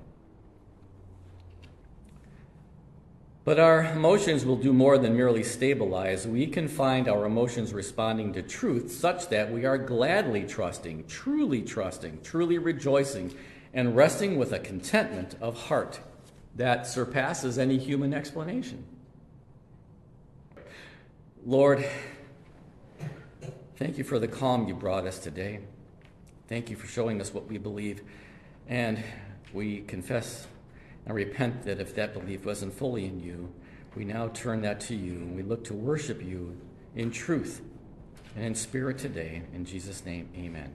But 3.45 3.61
our 3.61 3.85
emotions 3.85 4.45
will 4.45 4.57
do 4.57 4.73
more 4.73 4.99
than 4.99 5.17
merely 5.17 5.45
stabilize. 5.45 6.27
We 6.27 6.49
can 6.49 6.67
find 6.67 7.07
our 7.07 7.27
emotions 7.27 7.73
responding 7.73 8.33
to 8.33 8.43
truth 8.43 8.91
such 8.91 9.29
that 9.29 9.53
we 9.53 9.65
are 9.65 9.79
gladly 9.79 10.43
trusting, 10.43 11.07
truly 11.07 11.63
trusting, 11.63 12.23
truly 12.23 12.59
rejoicing, 12.59 13.33
and 13.73 13.95
resting 13.95 14.37
with 14.37 14.53
a 14.53 14.59
contentment 14.59 15.37
of 15.41 15.69
heart 15.69 16.01
that 16.57 16.89
surpasses 16.89 17.59
any 17.59 17.79
human 17.79 18.13
explanation. 18.15 18.85
Lord, 21.45 21.87
thank 23.77 23.99
you 23.99 24.05
for 24.05 24.19
the 24.19 24.29
calm 24.29 24.69
you 24.69 24.75
brought 24.75 25.07
us 25.07 25.19
today. 25.19 25.61
Thank 26.49 26.71
you 26.71 26.77
for 26.77 26.87
showing 26.87 27.21
us 27.21 27.33
what 27.33 27.49
we 27.49 27.59
believe. 27.59 28.03
And 28.69 29.03
we 29.53 29.81
confess 29.83 30.47
and 31.05 31.15
repent 31.15 31.65
that 31.65 31.81
if 31.81 31.95
that 31.95 32.13
belief 32.13 32.45
wasn't 32.45 32.75
fully 32.75 33.07
in 33.07 33.21
you, 33.21 33.53
we 33.95 34.05
now 34.05 34.29
turn 34.29 34.63
that 34.63 34.81
to 34.81 34.95
you 34.95 35.13
and 35.13 35.37
we 35.37 35.43
look 35.43 35.65
to 35.65 35.75
worship 35.75 36.23
you 36.23 36.57
in 36.95 37.11
truth 37.11 37.63
and 38.35 38.45
in 38.45 38.55
spirit 38.55 38.99
today. 38.99 39.43
In 39.55 39.65
Jesus' 39.65 40.05
name, 40.05 40.29
amen. 40.37 40.75